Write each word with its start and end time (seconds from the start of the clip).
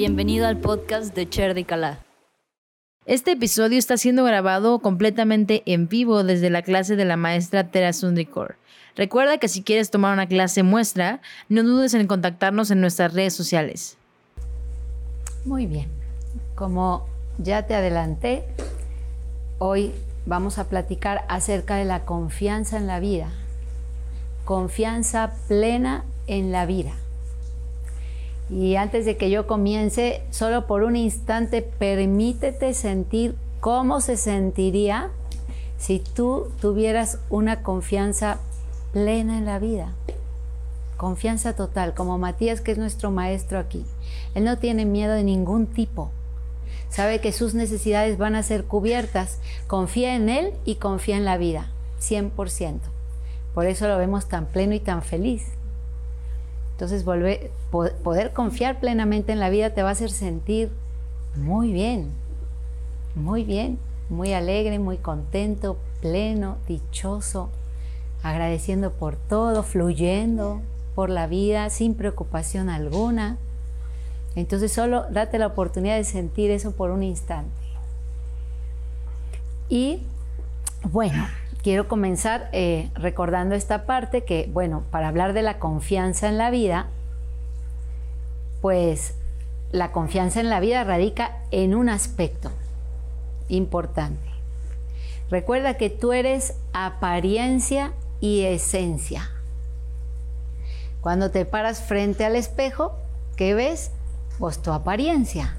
Bienvenido 0.00 0.46
al 0.46 0.56
podcast 0.56 1.14
de 1.14 1.28
Cher 1.28 1.52
de 1.52 1.64
Calá. 1.64 1.98
Este 3.04 3.32
episodio 3.32 3.78
está 3.78 3.98
siendo 3.98 4.24
grabado 4.24 4.78
completamente 4.78 5.62
en 5.66 5.88
vivo 5.88 6.24
desde 6.24 6.48
la 6.48 6.62
clase 6.62 6.96
de 6.96 7.04
la 7.04 7.18
maestra 7.18 7.70
Tera 7.70 7.92
Sundrikor. 7.92 8.56
Recuerda 8.96 9.36
que 9.36 9.48
si 9.48 9.62
quieres 9.62 9.90
tomar 9.90 10.14
una 10.14 10.26
clase 10.26 10.62
muestra, 10.62 11.20
no 11.50 11.62
dudes 11.62 11.92
en 11.92 12.06
contactarnos 12.06 12.70
en 12.70 12.80
nuestras 12.80 13.12
redes 13.12 13.34
sociales. 13.34 13.98
Muy 15.44 15.66
bien, 15.66 15.90
como 16.54 17.06
ya 17.36 17.66
te 17.66 17.74
adelanté, 17.74 18.46
hoy 19.58 19.92
vamos 20.24 20.56
a 20.56 20.70
platicar 20.70 21.26
acerca 21.28 21.76
de 21.76 21.84
la 21.84 22.06
confianza 22.06 22.78
en 22.78 22.86
la 22.86 23.00
vida. 23.00 23.28
Confianza 24.46 25.34
plena 25.46 26.06
en 26.26 26.52
la 26.52 26.64
vida. 26.64 26.94
Y 28.50 28.74
antes 28.76 29.04
de 29.04 29.16
que 29.16 29.30
yo 29.30 29.46
comience, 29.46 30.22
solo 30.30 30.66
por 30.66 30.82
un 30.82 30.96
instante, 30.96 31.62
permítete 31.62 32.74
sentir 32.74 33.36
cómo 33.60 34.00
se 34.00 34.16
sentiría 34.16 35.10
si 35.78 36.00
tú 36.00 36.48
tuvieras 36.60 37.18
una 37.30 37.62
confianza 37.62 38.38
plena 38.92 39.38
en 39.38 39.44
la 39.44 39.58
vida. 39.58 39.94
Confianza 40.96 41.54
total, 41.54 41.94
como 41.94 42.18
Matías, 42.18 42.60
que 42.60 42.72
es 42.72 42.78
nuestro 42.78 43.10
maestro 43.10 43.58
aquí. 43.58 43.86
Él 44.34 44.44
no 44.44 44.58
tiene 44.58 44.84
miedo 44.84 45.14
de 45.14 45.24
ningún 45.24 45.66
tipo. 45.66 46.10
Sabe 46.90 47.20
que 47.20 47.32
sus 47.32 47.54
necesidades 47.54 48.18
van 48.18 48.34
a 48.34 48.42
ser 48.42 48.64
cubiertas. 48.64 49.38
Confía 49.68 50.16
en 50.16 50.28
Él 50.28 50.52
y 50.64 50.74
confía 50.74 51.16
en 51.16 51.24
la 51.24 51.38
vida, 51.38 51.70
100%. 52.00 52.80
Por 53.54 53.66
eso 53.66 53.88
lo 53.88 53.96
vemos 53.96 54.28
tan 54.28 54.46
pleno 54.46 54.74
y 54.74 54.80
tan 54.80 55.02
feliz. 55.02 55.46
Entonces, 56.80 57.04
volver, 57.04 57.50
poder 57.70 58.32
confiar 58.32 58.80
plenamente 58.80 59.32
en 59.32 59.38
la 59.38 59.50
vida 59.50 59.74
te 59.74 59.82
va 59.82 59.90
a 59.90 59.92
hacer 59.92 60.10
sentir 60.10 60.70
muy 61.36 61.74
bien, 61.74 62.10
muy 63.14 63.44
bien, 63.44 63.78
muy 64.08 64.32
alegre, 64.32 64.78
muy 64.78 64.96
contento, 64.96 65.76
pleno, 66.00 66.56
dichoso, 66.66 67.50
agradeciendo 68.22 68.92
por 68.92 69.16
todo, 69.16 69.62
fluyendo 69.62 70.62
por 70.94 71.10
la 71.10 71.26
vida 71.26 71.68
sin 71.68 71.94
preocupación 71.96 72.70
alguna. 72.70 73.36
Entonces 74.34 74.72
solo 74.72 75.04
date 75.10 75.38
la 75.38 75.48
oportunidad 75.48 75.96
de 75.96 76.04
sentir 76.04 76.50
eso 76.50 76.72
por 76.72 76.92
un 76.92 77.02
instante. 77.02 77.60
Y 79.68 80.02
bueno, 80.84 81.26
quiero 81.62 81.88
comenzar 81.88 82.48
eh, 82.52 82.90
recordando 82.94 83.54
esta 83.54 83.84
parte 83.86 84.24
que, 84.24 84.48
bueno, 84.52 84.84
para 84.90 85.08
hablar 85.08 85.32
de 85.32 85.42
la 85.42 85.58
confianza 85.58 86.28
en 86.28 86.38
la 86.38 86.50
vida, 86.50 86.88
pues 88.60 89.14
la 89.72 89.92
confianza 89.92 90.40
en 90.40 90.50
la 90.50 90.60
vida 90.60 90.84
radica 90.84 91.38
en 91.50 91.74
un 91.74 91.88
aspecto 91.88 92.50
importante. 93.48 94.28
Recuerda 95.30 95.74
que 95.74 95.90
tú 95.90 96.12
eres 96.12 96.54
apariencia 96.72 97.92
y 98.20 98.42
esencia. 98.42 99.30
Cuando 101.00 101.30
te 101.30 101.44
paras 101.44 101.80
frente 101.80 102.24
al 102.24 102.36
espejo, 102.36 102.94
¿qué 103.36 103.54
ves? 103.54 103.90
Pues 104.38 104.60
tu 104.60 104.72
apariencia, 104.72 105.54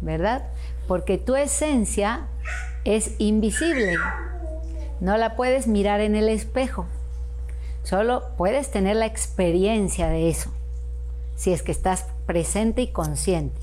¿verdad? 0.00 0.48
Porque 0.88 1.18
tu 1.18 1.36
esencia 1.36 2.26
es 2.84 3.14
invisible 3.18 3.96
no 5.00 5.16
la 5.16 5.34
puedes 5.36 5.66
mirar 5.66 6.00
en 6.00 6.14
el 6.14 6.28
espejo. 6.28 6.86
Solo 7.82 8.22
puedes 8.36 8.70
tener 8.70 8.96
la 8.96 9.06
experiencia 9.06 10.08
de 10.08 10.28
eso, 10.28 10.50
si 11.34 11.52
es 11.52 11.62
que 11.62 11.72
estás 11.72 12.06
presente 12.26 12.82
y 12.82 12.88
consciente, 12.88 13.60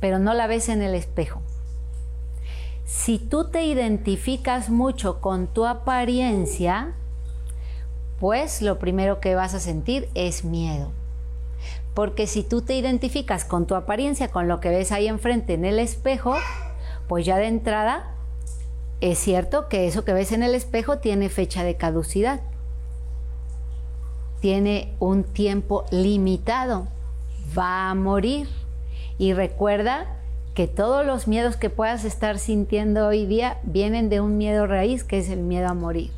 pero 0.00 0.18
no 0.18 0.34
la 0.34 0.46
ves 0.46 0.68
en 0.68 0.82
el 0.82 0.94
espejo. 0.94 1.40
Si 2.84 3.18
tú 3.18 3.50
te 3.50 3.64
identificas 3.64 4.68
mucho 4.68 5.20
con 5.20 5.46
tu 5.46 5.64
apariencia, 5.64 6.92
pues 8.20 8.60
lo 8.60 8.78
primero 8.78 9.20
que 9.20 9.34
vas 9.34 9.54
a 9.54 9.60
sentir 9.60 10.08
es 10.14 10.44
miedo. 10.44 10.90
Porque 11.94 12.26
si 12.26 12.42
tú 12.42 12.62
te 12.62 12.74
identificas 12.74 13.44
con 13.44 13.66
tu 13.66 13.74
apariencia, 13.76 14.28
con 14.28 14.48
lo 14.48 14.60
que 14.60 14.68
ves 14.68 14.92
ahí 14.92 15.06
enfrente 15.06 15.54
en 15.54 15.64
el 15.64 15.78
espejo, 15.78 16.34
pues 17.08 17.24
ya 17.24 17.38
de 17.38 17.46
entrada 17.46 18.13
es 19.10 19.18
cierto 19.18 19.68
que 19.68 19.86
eso 19.86 20.02
que 20.02 20.14
ves 20.14 20.32
en 20.32 20.42
el 20.42 20.54
espejo 20.54 20.96
tiene 20.96 21.28
fecha 21.28 21.62
de 21.62 21.76
caducidad, 21.76 22.40
tiene 24.40 24.94
un 24.98 25.24
tiempo 25.24 25.84
limitado, 25.90 26.88
va 27.56 27.90
a 27.90 27.94
morir. 27.94 28.48
Y 29.18 29.34
recuerda 29.34 30.06
que 30.54 30.68
todos 30.68 31.04
los 31.04 31.28
miedos 31.28 31.56
que 31.56 31.68
puedas 31.68 32.06
estar 32.06 32.38
sintiendo 32.38 33.06
hoy 33.06 33.26
día 33.26 33.58
vienen 33.62 34.08
de 34.08 34.22
un 34.22 34.38
miedo 34.38 34.66
raíz, 34.66 35.04
que 35.04 35.18
es 35.18 35.28
el 35.28 35.40
miedo 35.40 35.68
a 35.68 35.74
morir. 35.74 36.10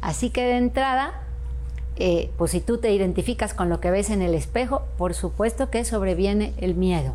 Así 0.00 0.30
que 0.30 0.42
de 0.42 0.56
entrada, 0.56 1.22
eh, 1.94 2.32
pues 2.36 2.50
si 2.50 2.60
tú 2.60 2.78
te 2.78 2.90
identificas 2.90 3.54
con 3.54 3.68
lo 3.68 3.78
que 3.78 3.92
ves 3.92 4.10
en 4.10 4.22
el 4.22 4.34
espejo, 4.34 4.82
por 4.98 5.14
supuesto 5.14 5.70
que 5.70 5.84
sobreviene 5.84 6.52
el 6.56 6.74
miedo. 6.74 7.14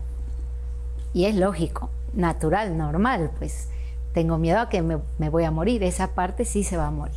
Y 1.13 1.25
es 1.25 1.35
lógico, 1.35 1.89
natural, 2.13 2.77
normal, 2.77 3.31
pues 3.37 3.67
tengo 4.13 4.37
miedo 4.37 4.59
a 4.59 4.69
que 4.69 4.81
me, 4.81 5.29
voy 5.29 5.43
a 5.43 5.51
morir, 5.51 5.83
esa 5.83 6.13
parte 6.13 6.45
sí 6.45 6.63
se 6.63 6.77
va 6.77 6.87
a 6.87 6.91
morir. 6.91 7.15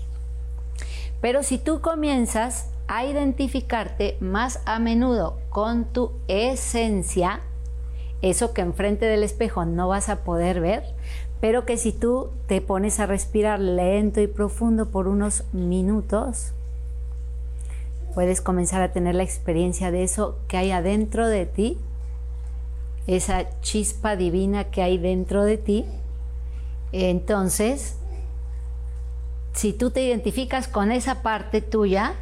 Pero 1.20 1.42
si 1.42 1.58
tú 1.58 1.80
comienzas 1.80 2.68
a 2.86 3.04
identificarte 3.04 4.16
más 4.20 4.60
a 4.66 4.78
menudo 4.78 5.38
con 5.48 5.84
tu 5.86 6.12
esencia, 6.28 7.40
eso 8.22 8.52
que 8.52 8.62
enfrente 8.62 9.06
del 9.06 9.22
espejo 9.22 9.64
no 9.64 9.88
vas 9.88 10.08
a 10.08 10.24
poder 10.24 10.60
ver, 10.60 10.84
pero 11.40 11.64
que 11.64 11.76
si 11.76 11.92
tú 11.92 12.30
te 12.46 12.60
pones 12.60 13.00
a 13.00 13.06
respirar 13.06 13.60
lento 13.60 14.20
y 14.20 14.26
profundo 14.26 14.90
por 14.90 15.08
unos 15.08 15.44
minutos, 15.52 16.52
puedes 18.14 18.40
comenzar 18.40 18.80
a 18.82 18.92
tener 18.92 19.14
la 19.14 19.24
experiencia 19.24 19.90
de 19.90 20.04
eso 20.04 20.38
que 20.46 20.56
hay 20.56 20.70
adentro 20.70 21.26
de 21.26 21.46
ti, 21.46 21.78
esa 23.06 23.60
chispa 23.60 24.16
divina 24.16 24.64
que 24.64 24.82
hay 24.82 24.96
dentro 24.96 25.44
de 25.44 25.58
ti, 25.58 25.84
entonces, 26.96 27.96
si 29.52 29.72
tú 29.72 29.90
te 29.90 30.04
identificas 30.04 30.68
con 30.68 30.92
esa 30.92 31.22
parte 31.22 31.60
tuya, 31.60 32.14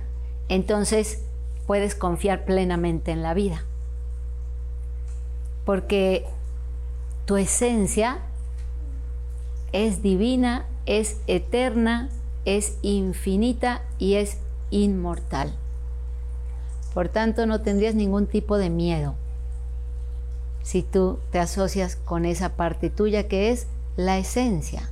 entonces 0.48 1.22
puedes 1.66 1.94
confiar 1.94 2.46
plenamente 2.46 3.10
en 3.10 3.22
la 3.22 3.34
vida. 3.34 3.64
Porque 5.66 6.24
tu 7.26 7.36
esencia 7.36 8.18
es 9.72 10.02
divina, 10.02 10.64
es 10.86 11.20
eterna, 11.26 12.08
es 12.46 12.78
infinita 12.80 13.82
y 13.98 14.14
es 14.14 14.38
inmortal. 14.70 15.54
Por 16.94 17.10
tanto, 17.10 17.46
no 17.46 17.60
tendrías 17.60 17.94
ningún 17.94 18.26
tipo 18.26 18.56
de 18.56 18.70
miedo 18.70 19.16
si 20.62 20.82
tú 20.82 21.18
te 21.30 21.38
asocias 21.38 21.96
con 21.96 22.24
esa 22.24 22.50
parte 22.56 22.88
tuya 22.88 23.28
que 23.28 23.50
es 23.50 23.66
la 23.96 24.18
esencia. 24.18 24.88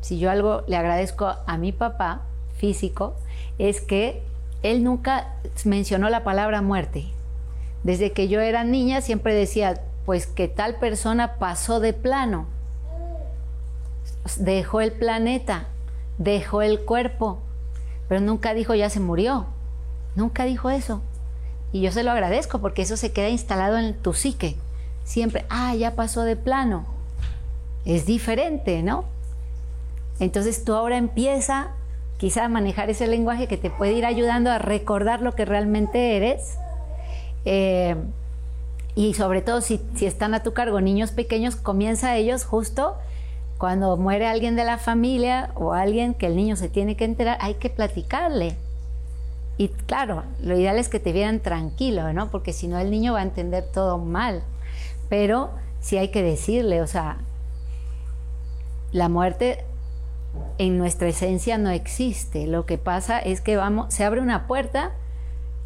Si 0.00 0.18
yo 0.18 0.30
algo 0.30 0.62
le 0.66 0.76
agradezco 0.76 1.34
a 1.46 1.56
mi 1.58 1.72
papá 1.72 2.22
físico, 2.56 3.14
es 3.58 3.80
que 3.80 4.22
él 4.62 4.82
nunca 4.82 5.34
mencionó 5.64 6.08
la 6.08 6.24
palabra 6.24 6.62
muerte. 6.62 7.06
Desde 7.82 8.12
que 8.12 8.28
yo 8.28 8.40
era 8.40 8.64
niña 8.64 9.00
siempre 9.00 9.34
decía, 9.34 9.82
pues 10.06 10.26
que 10.26 10.48
tal 10.48 10.76
persona 10.76 11.34
pasó 11.34 11.80
de 11.80 11.92
plano, 11.92 12.46
dejó 14.38 14.80
el 14.80 14.92
planeta, 14.92 15.66
dejó 16.18 16.62
el 16.62 16.80
cuerpo, 16.80 17.40
pero 18.08 18.20
nunca 18.20 18.54
dijo 18.54 18.74
ya 18.74 18.90
se 18.90 19.00
murió, 19.00 19.46
nunca 20.14 20.44
dijo 20.44 20.70
eso. 20.70 21.02
Y 21.72 21.82
yo 21.82 21.92
se 21.92 22.02
lo 22.02 22.10
agradezco 22.10 22.58
porque 22.60 22.82
eso 22.82 22.96
se 22.96 23.12
queda 23.12 23.28
instalado 23.28 23.78
en 23.78 23.94
tu 23.94 24.12
psique. 24.12 24.56
Siempre, 25.04 25.46
ah, 25.48 25.74
ya 25.74 25.94
pasó 25.94 26.22
de 26.22 26.36
plano 26.36 26.99
es 27.84 28.06
diferente, 28.06 28.82
¿no? 28.82 29.04
Entonces 30.18 30.64
tú 30.64 30.74
ahora 30.74 30.96
empieza 30.96 31.72
quizá 32.18 32.44
a 32.44 32.48
manejar 32.48 32.90
ese 32.90 33.06
lenguaje 33.06 33.48
que 33.48 33.56
te 33.56 33.70
puede 33.70 33.92
ir 33.92 34.04
ayudando 34.04 34.50
a 34.50 34.58
recordar 34.58 35.22
lo 35.22 35.34
que 35.34 35.46
realmente 35.46 36.16
eres. 36.16 36.56
Eh, 37.46 37.96
y 38.94 39.14
sobre 39.14 39.40
todo 39.40 39.62
si, 39.62 39.80
si, 39.94 40.04
están 40.04 40.34
a 40.34 40.42
tu 40.42 40.52
cargo 40.52 40.80
niños 40.80 41.12
pequeños, 41.12 41.56
comienza 41.56 42.16
ellos 42.16 42.44
justo 42.44 42.96
cuando 43.56 43.96
muere 43.96 44.26
alguien 44.26 44.56
de 44.56 44.64
la 44.64 44.78
familia 44.78 45.50
o 45.54 45.72
alguien 45.72 46.14
que 46.14 46.26
el 46.26 46.36
niño 46.36 46.56
se 46.56 46.68
tiene 46.68 46.96
que 46.96 47.04
enterar, 47.04 47.38
hay 47.40 47.54
que 47.54 47.70
platicarle. 47.70 48.56
Y 49.58 49.68
claro, 49.68 50.24
lo 50.42 50.58
ideal 50.58 50.78
es 50.78 50.88
que 50.88 50.98
te 50.98 51.12
vieran 51.12 51.40
tranquilo, 51.40 52.12
¿no? 52.14 52.30
Porque 52.30 52.54
si 52.54 52.68
no 52.68 52.78
el 52.78 52.90
niño 52.90 53.12
va 53.12 53.20
a 53.20 53.24
entender 53.24 53.64
todo 53.70 53.98
mal. 53.98 54.42
Pero 55.10 55.50
sí 55.80 55.98
hay 55.98 56.08
que 56.08 56.22
decirle, 56.22 56.80
o 56.80 56.86
sea, 56.86 57.18
la 58.92 59.08
muerte 59.08 59.64
en 60.58 60.78
nuestra 60.78 61.08
esencia 61.08 61.58
no 61.58 61.70
existe. 61.70 62.46
Lo 62.46 62.66
que 62.66 62.78
pasa 62.78 63.18
es 63.18 63.40
que 63.40 63.56
vamos, 63.56 63.92
se 63.92 64.04
abre 64.04 64.20
una 64.20 64.46
puerta 64.46 64.92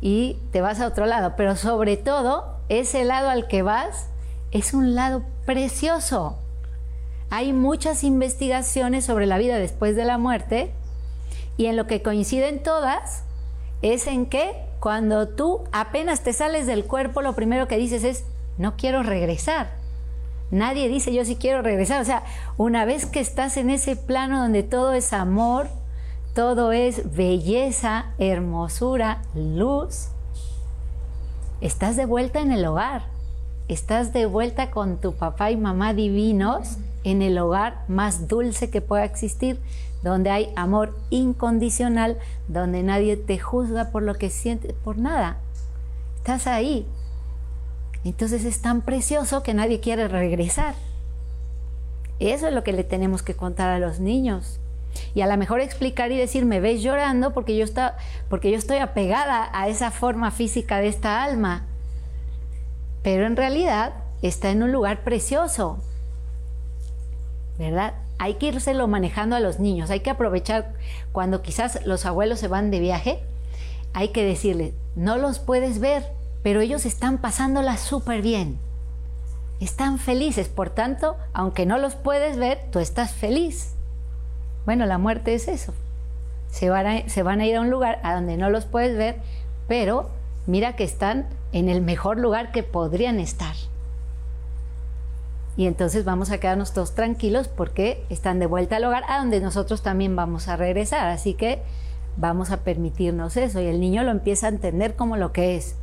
y 0.01 0.39
te 0.53 0.61
vas 0.61 0.81
a 0.81 0.87
otro 0.87 1.07
lado. 1.07 1.35
Pero 1.37 1.57
sobre 1.57 1.97
todo, 1.97 2.57
ese 2.69 3.05
lado 3.05 3.31
al 3.31 3.49
que 3.49 3.63
vas 3.63 4.09
es 4.53 4.75
un 4.75 4.95
lado 4.95 5.23
precioso. 5.47 6.39
Hay 7.31 7.53
muchas 7.53 8.05
investigaciones 8.05 9.05
sobre 9.05 9.27
la 9.27 9.39
vida 9.39 9.59
después 9.59 9.97
de 9.97 10.05
la 10.05 10.19
muerte 10.19 10.73
y 11.57 11.67
en 11.67 11.77
lo 11.77 11.87
que 11.87 12.03
coinciden 12.03 12.63
todas 12.63 13.25
es 13.83 14.07
en 14.07 14.27
que 14.27 14.55
cuando 14.81 15.29
tú 15.29 15.65
apenas 15.73 16.23
te 16.23 16.33
sales 16.33 16.67
del 16.67 16.85
cuerpo, 16.85 17.23
lo 17.23 17.35
primero 17.35 17.67
que 17.67 17.77
dices 17.77 18.05
es, 18.05 18.25
no 18.59 18.77
quiero 18.77 19.03
regresar. 19.03 19.84
Nadie 20.55 20.89
dice 20.89 21.13
yo 21.13 21.25
sí 21.25 21.35
quiero 21.35 21.63
regresar. 21.63 22.01
O 22.01 22.05
sea, 22.05 22.23
una 22.57 22.85
vez 22.85 23.07
que 23.07 23.19
estás 23.19 23.57
en 23.57 23.71
ese 23.71 23.97
plano 23.97 24.41
donde 24.41 24.63
todo 24.63 24.93
es 24.93 25.13
amor, 25.13 25.67
todo 26.33 26.71
es 26.71 27.13
belleza, 27.17 28.13
hermosura, 28.19 29.23
luz, 29.35 30.11
estás 31.61 31.97
de 31.97 32.07
vuelta 32.07 32.41
en 32.41 32.53
el 32.53 32.65
hogar. 32.67 33.03
Estás 33.67 34.13
de 34.13 34.27
vuelta 34.27 34.71
con 34.71 35.01
tu 35.01 35.15
papá 35.15 35.51
y 35.51 35.57
mamá 35.57 35.93
divinos 35.93 36.77
en 37.03 37.21
el 37.21 37.37
hogar 37.39 37.83
más 37.89 38.29
dulce 38.29 38.71
que 38.71 38.81
pueda 38.81 39.05
existir, 39.05 39.59
donde 40.05 40.31
hay 40.31 40.53
amor 40.55 40.97
incondicional, 41.11 42.17
donde 42.47 42.85
nadie 42.85 43.17
te 43.17 43.41
juzga 43.41 43.91
por 43.91 44.05
lo 44.05 44.15
que 44.15 44.31
sientes, 44.31 44.73
por 44.73 44.99
nada. 44.99 45.39
Estás 46.19 46.47
ahí. 46.47 46.87
Entonces 48.05 48.45
es 48.45 48.61
tan 48.61 48.83
precioso 48.83 49.43
que 49.43 49.55
nadie 49.55 49.81
quiere 49.81 50.09
regresar. 50.09 50.75
Eso 52.21 52.49
es 52.49 52.55
lo 52.55 52.63
que 52.63 52.73
le 52.73 52.85
tenemos 52.85 53.23
que 53.23 53.35
contar 53.35 53.71
a 53.71 53.79
los 53.79 54.01
niños. 54.01 54.61
Y 55.15 55.23
a 55.23 55.27
lo 55.27 55.37
mejor 55.37 55.61
explicar 55.61 56.13
y 56.13 56.17
decir, 56.17 56.45
me 56.45 56.61
ves 56.61 56.83
llorando 56.83 57.33
porque 57.33 57.57
yo, 57.57 57.65
está, 57.65 57.97
porque 58.29 58.51
yo 58.51 58.59
estoy 58.59 58.79
apegada 58.79 59.49
a 59.53 59.69
esa 59.69 59.91
forma 59.91 60.31
física 60.31 60.79
de 60.79 60.89
esta 60.89 61.25
alma. 61.25 61.67
Pero 63.03 63.27
en 63.27 63.37
realidad 63.37 63.95
está 64.23 64.51
en 64.51 64.63
un 64.63 64.71
lugar 64.71 65.03
precioso. 65.03 65.79
¿Verdad? 67.59 67.95
hay 68.19 68.35
que 68.35 68.47
írselo 68.47 68.87
manejando 68.89 69.37
a 69.37 69.41
los 69.41 69.59
niños, 69.61 69.91
hay 69.91 70.01
que 70.01 70.11
aprovechar 70.11 70.73
cuando 71.13 71.43
quizás 71.43 71.85
los 71.85 72.07
abuelos 72.07 72.41
se 72.41 72.49
van 72.49 72.71
de 72.71 72.81
viaje, 72.81 73.21
hay 73.93 74.09
que 74.09 74.25
decirles, 74.25 74.73
no 74.97 75.19
los 75.19 75.39
puedes 75.39 75.79
ver, 75.79 76.05
pero 76.45 76.61
ellos 76.61 76.87
están 76.87 77.19
pasándola 77.19 77.77
súper 77.77 78.23
bien, 78.23 78.59
están 79.59 79.99
felices, 79.99 80.47
por 80.47 80.71
tanto, 80.71 81.17
aunque 81.33 81.67
no 81.67 81.79
los 81.79 81.97
puedes 81.97 82.37
ver, 82.37 82.61
tú 82.71 82.79
estás 82.79 83.13
feliz. 83.13 83.73
Bueno, 84.65 84.87
la 84.87 84.99
muerte 84.99 85.35
es 85.35 85.49
eso, 85.49 85.75
se 86.47 86.71
van 86.71 86.87
a, 86.87 87.47
ir 87.47 87.57
a 87.57 87.61
un 87.61 87.71
lugar 87.71 87.99
a 88.05 88.15
donde 88.15 88.37
no 88.37 88.49
los 88.49 88.67
puedes 88.67 88.97
ver, 88.97 89.17
pero 89.67 90.09
mira 90.47 90.77
que 90.77 90.85
están 90.85 91.27
en 91.51 91.69
el 91.69 91.81
mejor 91.81 92.21
lugar 92.21 92.53
que 92.53 92.63
podrían 92.63 93.19
estar 93.19 93.57
y 95.57 95.67
entonces 95.67 96.05
vamos 96.05 96.31
a 96.31 96.39
quedarnos 96.39 96.73
todos 96.73 96.95
tranquilos 96.95 97.49
porque 97.49 98.05
están 98.11 98.39
de 98.39 98.47
vuelta 98.47 98.77
al 98.77 98.85
hogar 98.85 99.05
a 99.09 99.19
donde 99.19 99.41
nosotros 99.41 99.83
también 99.83 100.17
vamos 100.17 100.49
a 100.49 100.57
regresar. 100.57 101.07
Así 101.09 101.35
que 101.35 101.63
vamos 102.17 102.51
a 102.51 102.59
permitirnos 102.59 103.37
eso 103.37 103.61
y 103.61 103.67
el 103.67 103.81
niño 103.81 104.03
lo 104.03 104.11
empieza 104.11 104.47
a 104.47 104.51
entender 104.51 104.97
como 104.97 105.17
lo 105.17 105.33
que 105.33 105.57
es. 105.57 105.77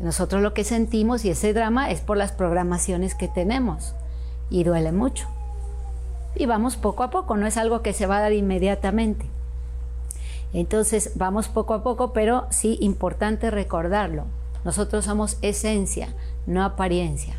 Nosotros 0.00 0.42
lo 0.42 0.54
que 0.54 0.64
sentimos 0.64 1.24
y 1.24 1.30
ese 1.30 1.52
drama 1.52 1.90
es 1.90 2.00
por 2.00 2.16
las 2.16 2.32
programaciones 2.32 3.14
que 3.14 3.28
tenemos 3.28 3.94
y 4.50 4.64
duele 4.64 4.92
mucho. 4.92 5.28
Y 6.34 6.46
vamos 6.46 6.76
poco 6.76 7.02
a 7.04 7.10
poco, 7.10 7.36
no 7.36 7.46
es 7.46 7.56
algo 7.56 7.82
que 7.82 7.92
se 7.92 8.06
va 8.06 8.18
a 8.18 8.20
dar 8.20 8.32
inmediatamente. 8.32 9.26
Entonces 10.52 11.12
vamos 11.14 11.48
poco 11.48 11.74
a 11.74 11.82
poco, 11.82 12.12
pero 12.12 12.46
sí 12.50 12.76
importante 12.80 13.50
recordarlo. 13.50 14.24
Nosotros 14.64 15.04
somos 15.04 15.36
esencia, 15.42 16.08
no 16.46 16.64
apariencia. 16.64 17.36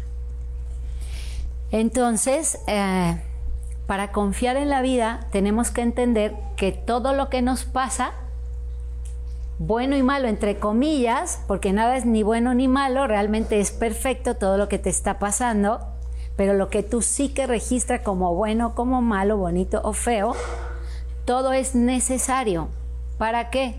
Entonces, 1.72 2.60
eh, 2.68 3.18
para 3.88 4.12
confiar 4.12 4.58
en 4.58 4.69
la 4.69 4.81
vida 4.81 5.28
tenemos 5.31 5.72
que 5.72 5.81
entender 5.81 6.36
que 6.56 6.72
todo 6.72 7.13
lo 7.13 7.30
que 7.30 7.42
nos 7.42 7.66
pasa, 7.66 8.13
bueno 9.57 9.96
y 9.96 10.04
malo 10.04 10.28
entre 10.28 10.57
comillas, 10.57 11.42
porque 11.48 11.74
nada 11.74 11.98
es 11.98 12.06
ni 12.06 12.24
bueno 12.24 12.54
ni 12.54 12.68
malo, 12.68 13.07
realmente 13.07 13.60
es 13.60 13.72
perfecto 13.72 14.36
todo 14.36 14.57
lo 14.57 14.68
que 14.68 14.80
te 14.80 14.90
está 14.90 15.19
pasando, 15.19 15.80
pero 16.36 16.54
lo 16.54 16.69
que 16.69 16.84
tú 16.84 17.02
sí 17.02 17.30
que 17.30 17.48
registra 17.48 18.04
como 18.04 18.36
bueno, 18.36 18.75
como 18.75 19.02
malo, 19.02 19.38
bonito 19.38 19.81
o 19.84 19.94
feo, 19.94 20.36
todo 21.24 21.54
es 21.54 21.75
necesario. 21.75 22.68
¿Para 23.18 23.50
qué? 23.50 23.75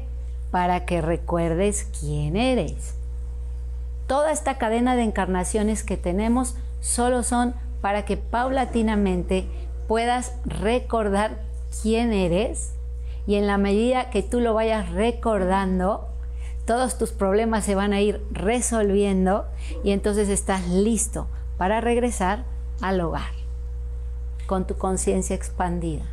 Para 0.50 0.86
que 0.86 1.02
recuerdes 1.02 1.86
quién 2.00 2.36
eres. 2.36 2.94
Toda 4.06 4.32
esta 4.32 4.56
cadena 4.56 4.96
de 4.96 5.02
encarnaciones 5.02 5.82
que 5.82 5.96
tenemos 5.96 6.56
solo 6.80 7.22
son 7.22 7.54
para 7.82 8.04
que 8.04 8.16
paulatinamente 8.16 9.46
puedas 9.88 10.32
recordar 10.46 11.42
quién 11.82 12.12
eres 12.12 12.75
y 13.26 13.34
en 13.36 13.46
la 13.46 13.58
medida 13.58 14.10
que 14.10 14.22
tú 14.22 14.40
lo 14.40 14.54
vayas 14.54 14.90
recordando, 14.90 16.08
todos 16.64 16.98
tus 16.98 17.12
problemas 17.12 17.64
se 17.64 17.74
van 17.74 17.92
a 17.92 18.00
ir 18.00 18.20
resolviendo 18.30 19.46
y 19.84 19.92
entonces 19.92 20.28
estás 20.28 20.68
listo 20.68 21.28
para 21.58 21.80
regresar 21.80 22.44
al 22.80 23.00
hogar 23.00 23.32
con 24.46 24.66
tu 24.66 24.76
conciencia 24.76 25.34
expandida. 25.34 26.04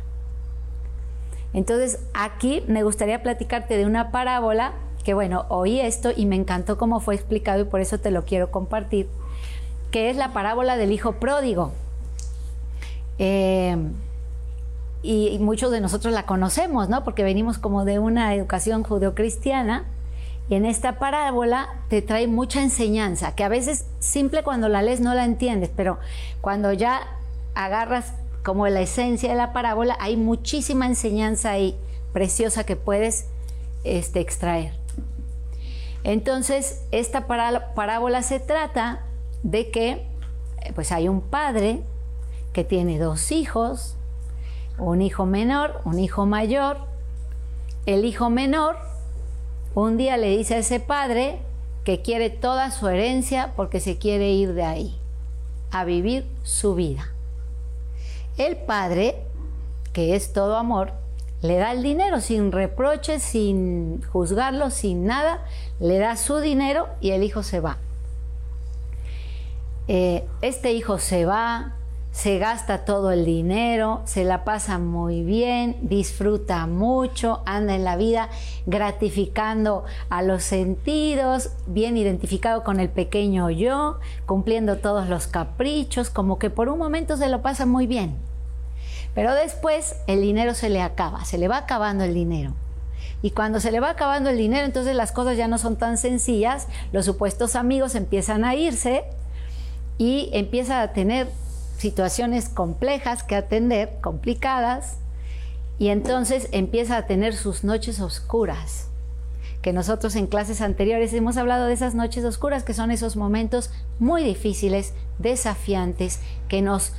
Entonces 1.52 2.00
aquí 2.14 2.64
me 2.66 2.82
gustaría 2.82 3.22
platicarte 3.22 3.76
de 3.76 3.86
una 3.86 4.10
parábola 4.10 4.74
que 5.04 5.14
bueno, 5.14 5.44
oí 5.50 5.80
esto 5.80 6.10
y 6.16 6.26
me 6.26 6.36
encantó 6.36 6.78
cómo 6.78 6.98
fue 6.98 7.14
explicado 7.14 7.60
y 7.60 7.64
por 7.64 7.80
eso 7.80 7.98
te 7.98 8.10
lo 8.10 8.24
quiero 8.24 8.50
compartir 8.50 9.08
que 9.90 10.10
es 10.10 10.16
la 10.16 10.32
parábola 10.32 10.76
del 10.76 10.90
hijo 10.90 11.12
pródigo. 11.20 11.70
Eh, 13.18 13.76
y, 15.04 15.38
muchos 15.38 15.70
de 15.70 15.82
nosotros 15.82 16.14
la 16.14 16.24
conocemos, 16.24 16.88
¿no? 16.88 17.04
Porque 17.04 17.22
venimos 17.22 17.58
como 17.58 17.84
de 17.84 17.98
una 17.98 18.34
educación 18.34 18.82
judeocristiana. 18.82 19.84
Y 20.48 20.54
en 20.54 20.64
esta 20.64 20.98
parábola 20.98 21.68
te 21.88 22.02
trae 22.02 22.26
mucha 22.26 22.62
enseñanza, 22.62 23.34
que 23.34 23.44
a 23.44 23.48
veces 23.48 23.86
simple 23.98 24.42
cuando 24.42 24.68
la 24.68 24.82
lees 24.82 25.00
no 25.00 25.14
la 25.14 25.24
entiendes, 25.24 25.70
pero 25.74 25.98
cuando 26.40 26.72
ya 26.72 27.02
agarras 27.54 28.12
como 28.42 28.66
la 28.68 28.80
esencia 28.80 29.30
de 29.30 29.36
la 29.36 29.52
parábola, 29.52 29.96
hay 30.00 30.16
muchísima 30.16 30.86
enseñanza 30.86 31.50
ahí 31.50 31.76
preciosa 32.12 32.64
que 32.64 32.76
puedes 32.76 33.26
este, 33.84 34.20
extraer. 34.20 34.72
Entonces, 36.02 36.82
esta 36.92 37.26
parábola 37.26 38.22
se 38.22 38.40
trata 38.40 39.02
de 39.42 39.70
que 39.70 40.06
pues 40.74 40.92
hay 40.92 41.08
un 41.08 41.20
padre 41.20 41.82
que 42.52 42.64
tiene 42.64 42.98
dos 42.98 43.32
hijos, 43.32 43.96
un 44.78 45.02
hijo 45.02 45.26
menor, 45.26 45.80
un 45.84 45.98
hijo 45.98 46.26
mayor. 46.26 46.78
El 47.86 48.04
hijo 48.04 48.30
menor 48.30 48.76
un 49.74 49.96
día 49.96 50.16
le 50.16 50.36
dice 50.36 50.54
a 50.54 50.58
ese 50.58 50.78
padre 50.78 51.40
que 51.82 52.00
quiere 52.00 52.30
toda 52.30 52.70
su 52.70 52.86
herencia 52.88 53.52
porque 53.56 53.80
se 53.80 53.98
quiere 53.98 54.30
ir 54.30 54.54
de 54.54 54.62
ahí, 54.62 54.96
a 55.72 55.84
vivir 55.84 56.24
su 56.44 56.74
vida. 56.76 57.10
El 58.38 58.56
padre, 58.56 59.16
que 59.92 60.14
es 60.14 60.32
todo 60.32 60.56
amor, 60.56 60.92
le 61.42 61.56
da 61.56 61.72
el 61.72 61.82
dinero 61.82 62.20
sin 62.20 62.52
reproches, 62.52 63.22
sin 63.22 64.02
juzgarlo, 64.04 64.70
sin 64.70 65.06
nada, 65.06 65.44
le 65.80 65.98
da 65.98 66.16
su 66.16 66.38
dinero 66.38 66.88
y 67.00 67.10
el 67.10 67.22
hijo 67.22 67.42
se 67.42 67.60
va. 67.60 67.78
Eh, 69.88 70.24
este 70.40 70.72
hijo 70.72 70.98
se 70.98 71.26
va, 71.26 71.74
se 72.14 72.38
gasta 72.38 72.84
todo 72.84 73.10
el 73.10 73.24
dinero, 73.24 74.00
se 74.04 74.22
la 74.22 74.44
pasa 74.44 74.78
muy 74.78 75.24
bien, 75.24 75.76
disfruta 75.82 76.64
mucho, 76.68 77.42
anda 77.44 77.74
en 77.74 77.82
la 77.82 77.96
vida 77.96 78.28
gratificando 78.66 79.82
a 80.10 80.22
los 80.22 80.44
sentidos, 80.44 81.50
bien 81.66 81.96
identificado 81.96 82.62
con 82.62 82.78
el 82.78 82.88
pequeño 82.88 83.50
yo, 83.50 83.98
cumpliendo 84.26 84.78
todos 84.78 85.08
los 85.08 85.26
caprichos, 85.26 86.08
como 86.08 86.38
que 86.38 86.50
por 86.50 86.68
un 86.68 86.78
momento 86.78 87.16
se 87.16 87.28
lo 87.28 87.42
pasa 87.42 87.66
muy 87.66 87.88
bien. 87.88 88.16
Pero 89.12 89.34
después 89.34 89.96
el 90.06 90.22
dinero 90.22 90.54
se 90.54 90.70
le 90.70 90.82
acaba, 90.82 91.24
se 91.24 91.36
le 91.36 91.48
va 91.48 91.56
acabando 91.56 92.04
el 92.04 92.14
dinero. 92.14 92.54
Y 93.22 93.32
cuando 93.32 93.58
se 93.58 93.72
le 93.72 93.80
va 93.80 93.90
acabando 93.90 94.30
el 94.30 94.38
dinero, 94.38 94.64
entonces 94.64 94.94
las 94.94 95.10
cosas 95.10 95.36
ya 95.36 95.48
no 95.48 95.58
son 95.58 95.74
tan 95.74 95.98
sencillas, 95.98 96.68
los 96.92 97.06
supuestos 97.06 97.56
amigos 97.56 97.96
empiezan 97.96 98.44
a 98.44 98.54
irse, 98.54 99.02
y 99.98 100.30
empieza 100.32 100.82
a 100.82 100.92
tener 100.92 101.28
situaciones 101.76 102.48
complejas 102.48 103.22
que 103.22 103.36
atender, 103.36 103.98
complicadas, 104.00 104.98
y 105.78 105.88
entonces 105.88 106.48
empieza 106.52 106.96
a 106.96 107.06
tener 107.06 107.34
sus 107.34 107.64
noches 107.64 108.00
oscuras, 108.00 108.88
que 109.60 109.72
nosotros 109.72 110.14
en 110.14 110.26
clases 110.26 110.60
anteriores 110.60 111.12
hemos 111.14 111.36
hablado 111.36 111.66
de 111.66 111.72
esas 111.72 111.94
noches 111.94 112.24
oscuras, 112.24 112.62
que 112.64 112.74
son 112.74 112.90
esos 112.90 113.16
momentos 113.16 113.70
muy 113.98 114.22
difíciles, 114.22 114.92
desafiantes, 115.18 116.20
que 116.48 116.62
nos, 116.62 116.92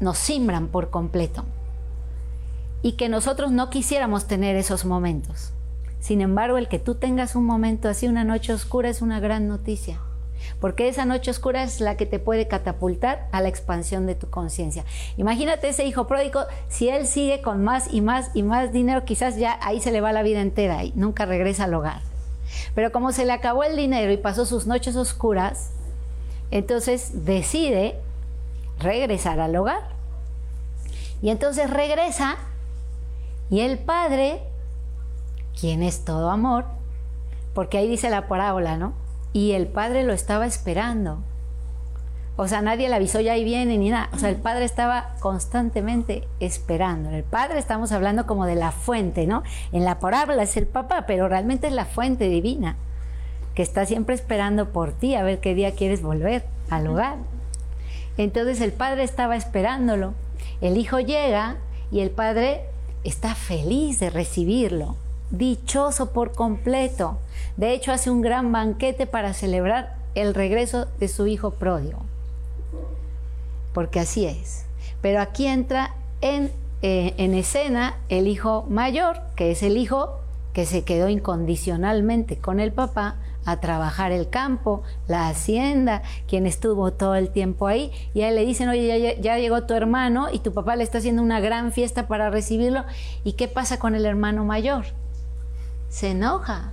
nos 0.00 0.16
simbran 0.16 0.68
por 0.68 0.90
completo. 0.90 1.44
Y 2.82 2.92
que 2.92 3.08
nosotros 3.08 3.50
no 3.50 3.70
quisiéramos 3.70 4.26
tener 4.26 4.56
esos 4.56 4.84
momentos. 4.84 5.52
Sin 6.00 6.20
embargo, 6.20 6.58
el 6.58 6.68
que 6.68 6.78
tú 6.78 6.94
tengas 6.94 7.34
un 7.34 7.44
momento 7.44 7.88
así, 7.88 8.06
una 8.06 8.24
noche 8.24 8.52
oscura, 8.52 8.90
es 8.90 9.02
una 9.02 9.20
gran 9.20 9.48
noticia 9.48 10.00
porque 10.60 10.88
esa 10.88 11.04
noche 11.04 11.30
oscura 11.30 11.62
es 11.62 11.80
la 11.80 11.96
que 11.96 12.06
te 12.06 12.18
puede 12.18 12.48
catapultar 12.48 13.28
a 13.32 13.40
la 13.40 13.48
expansión 13.48 14.06
de 14.06 14.14
tu 14.14 14.30
conciencia. 14.30 14.84
Imagínate 15.16 15.68
ese 15.68 15.84
hijo 15.84 16.06
pródigo, 16.06 16.40
si 16.68 16.88
él 16.88 17.06
sigue 17.06 17.42
con 17.42 17.62
más 17.64 17.92
y 17.92 18.00
más 18.00 18.30
y 18.34 18.42
más 18.42 18.72
dinero, 18.72 19.04
quizás 19.04 19.36
ya 19.36 19.58
ahí 19.62 19.80
se 19.80 19.92
le 19.92 20.00
va 20.00 20.12
la 20.12 20.22
vida 20.22 20.40
entera 20.40 20.84
y 20.84 20.92
nunca 20.94 21.26
regresa 21.26 21.64
al 21.64 21.74
hogar. 21.74 22.00
Pero 22.74 22.92
como 22.92 23.12
se 23.12 23.24
le 23.24 23.32
acabó 23.32 23.64
el 23.64 23.76
dinero 23.76 24.12
y 24.12 24.16
pasó 24.16 24.46
sus 24.46 24.66
noches 24.66 24.96
oscuras, 24.96 25.70
entonces 26.50 27.24
decide 27.24 27.96
regresar 28.78 29.40
al 29.40 29.56
hogar. 29.56 29.82
Y 31.22 31.30
entonces 31.30 31.70
regresa 31.70 32.36
y 33.50 33.60
el 33.60 33.78
padre, 33.78 34.42
quien 35.58 35.82
es 35.82 36.04
todo 36.04 36.30
amor, 36.30 36.64
porque 37.54 37.78
ahí 37.78 37.88
dice 37.88 38.10
la 38.10 38.28
parábola, 38.28 38.76
¿no? 38.76 38.94
Y 39.34 39.52
el 39.52 39.66
padre 39.66 40.04
lo 40.04 40.14
estaba 40.14 40.46
esperando. 40.46 41.18
O 42.36 42.48
sea, 42.48 42.62
nadie 42.62 42.88
le 42.88 42.94
avisó, 42.94 43.20
ya 43.20 43.34
ahí 43.34 43.44
viene 43.44 43.76
ni 43.76 43.90
nada. 43.90 44.08
O 44.14 44.18
sea, 44.18 44.30
el 44.30 44.36
padre 44.36 44.64
estaba 44.64 45.16
constantemente 45.20 46.26
esperando. 46.40 47.10
El 47.10 47.24
padre 47.24 47.58
estamos 47.58 47.92
hablando 47.92 48.26
como 48.26 48.46
de 48.46 48.54
la 48.54 48.72
fuente, 48.72 49.26
¿no? 49.26 49.42
En 49.72 49.84
la 49.84 49.98
parábola 49.98 50.42
es 50.44 50.56
el 50.56 50.66
papá, 50.66 51.04
pero 51.06 51.28
realmente 51.28 51.66
es 51.66 51.74
la 51.74 51.84
fuente 51.84 52.30
divina 52.30 52.76
que 53.54 53.62
está 53.62 53.86
siempre 53.86 54.14
esperando 54.14 54.70
por 54.70 54.92
ti 54.92 55.14
a 55.14 55.22
ver 55.22 55.40
qué 55.40 55.54
día 55.54 55.74
quieres 55.74 56.02
volver 56.02 56.44
al 56.70 56.86
hogar. 56.86 57.18
Entonces 58.16 58.60
el 58.60 58.72
padre 58.72 59.04
estaba 59.04 59.36
esperándolo. 59.36 60.14
El 60.60 60.76
hijo 60.76 60.98
llega 61.00 61.56
y 61.90 62.00
el 62.00 62.10
padre 62.10 62.62
está 63.04 63.34
feliz 63.34 64.00
de 64.00 64.10
recibirlo, 64.10 64.96
dichoso 65.36 66.12
por 66.12 66.32
completo. 66.32 67.18
De 67.56 67.72
hecho, 67.72 67.92
hace 67.92 68.10
un 68.10 68.20
gran 68.20 68.52
banquete 68.52 69.06
para 69.06 69.34
celebrar 69.34 69.96
el 70.14 70.34
regreso 70.34 70.86
de 70.98 71.08
su 71.08 71.26
hijo 71.26 71.52
pródigo. 71.52 72.00
Porque 73.72 74.00
así 74.00 74.26
es. 74.26 74.64
Pero 75.00 75.20
aquí 75.20 75.46
entra 75.46 75.94
en, 76.20 76.50
eh, 76.82 77.14
en 77.18 77.34
escena 77.34 77.96
el 78.08 78.28
hijo 78.28 78.64
mayor, 78.68 79.20
que 79.36 79.50
es 79.50 79.62
el 79.62 79.76
hijo 79.76 80.20
que 80.52 80.66
se 80.66 80.84
quedó 80.84 81.08
incondicionalmente 81.08 82.38
con 82.38 82.60
el 82.60 82.72
papá 82.72 83.16
a 83.44 83.60
trabajar 83.60 84.12
el 84.12 84.30
campo, 84.30 84.82
la 85.06 85.28
hacienda, 85.28 86.02
quien 86.26 86.46
estuvo 86.46 86.92
todo 86.92 87.14
el 87.14 87.30
tiempo 87.30 87.66
ahí, 87.66 87.92
y 88.14 88.22
a 88.22 88.30
él 88.30 88.36
le 88.36 88.46
dicen, 88.46 88.68
oye, 88.68 88.86
ya, 89.00 89.20
ya, 89.20 89.38
llegó 89.38 89.64
tu 89.64 89.74
hermano 89.74 90.28
y 90.32 90.38
tu 90.38 90.52
papá 90.52 90.76
le 90.76 90.84
está 90.84 90.98
haciendo 90.98 91.22
una 91.22 91.40
gran 91.40 91.72
fiesta 91.72 92.06
para 92.08 92.30
recibirlo, 92.30 92.84
¿y 93.22 93.32
qué 93.34 93.48
pasa 93.48 93.78
con 93.78 93.94
el 93.94 94.06
hermano 94.06 94.44
mayor? 94.44 94.86
Se 95.94 96.10
enoja, 96.10 96.72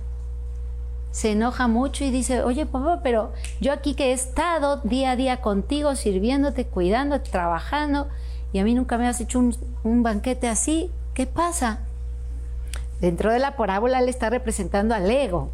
se 1.12 1.30
enoja 1.30 1.68
mucho 1.68 2.02
y 2.02 2.10
dice, 2.10 2.42
oye 2.42 2.66
papá, 2.66 3.02
pero 3.04 3.32
yo 3.60 3.72
aquí 3.72 3.94
que 3.94 4.06
he 4.06 4.12
estado 4.12 4.78
día 4.78 5.12
a 5.12 5.16
día 5.16 5.40
contigo, 5.40 5.94
sirviéndote, 5.94 6.66
cuidándote, 6.66 7.30
trabajando, 7.30 8.08
y 8.52 8.58
a 8.58 8.64
mí 8.64 8.74
nunca 8.74 8.98
me 8.98 9.06
has 9.06 9.20
hecho 9.20 9.38
un, 9.38 9.56
un 9.84 10.02
banquete 10.02 10.48
así, 10.48 10.90
¿qué 11.14 11.28
pasa? 11.28 11.82
Dentro 13.00 13.30
de 13.30 13.38
la 13.38 13.56
parábola 13.56 14.00
le 14.00 14.10
está 14.10 14.28
representando 14.28 14.92
al 14.92 15.08
ego, 15.08 15.50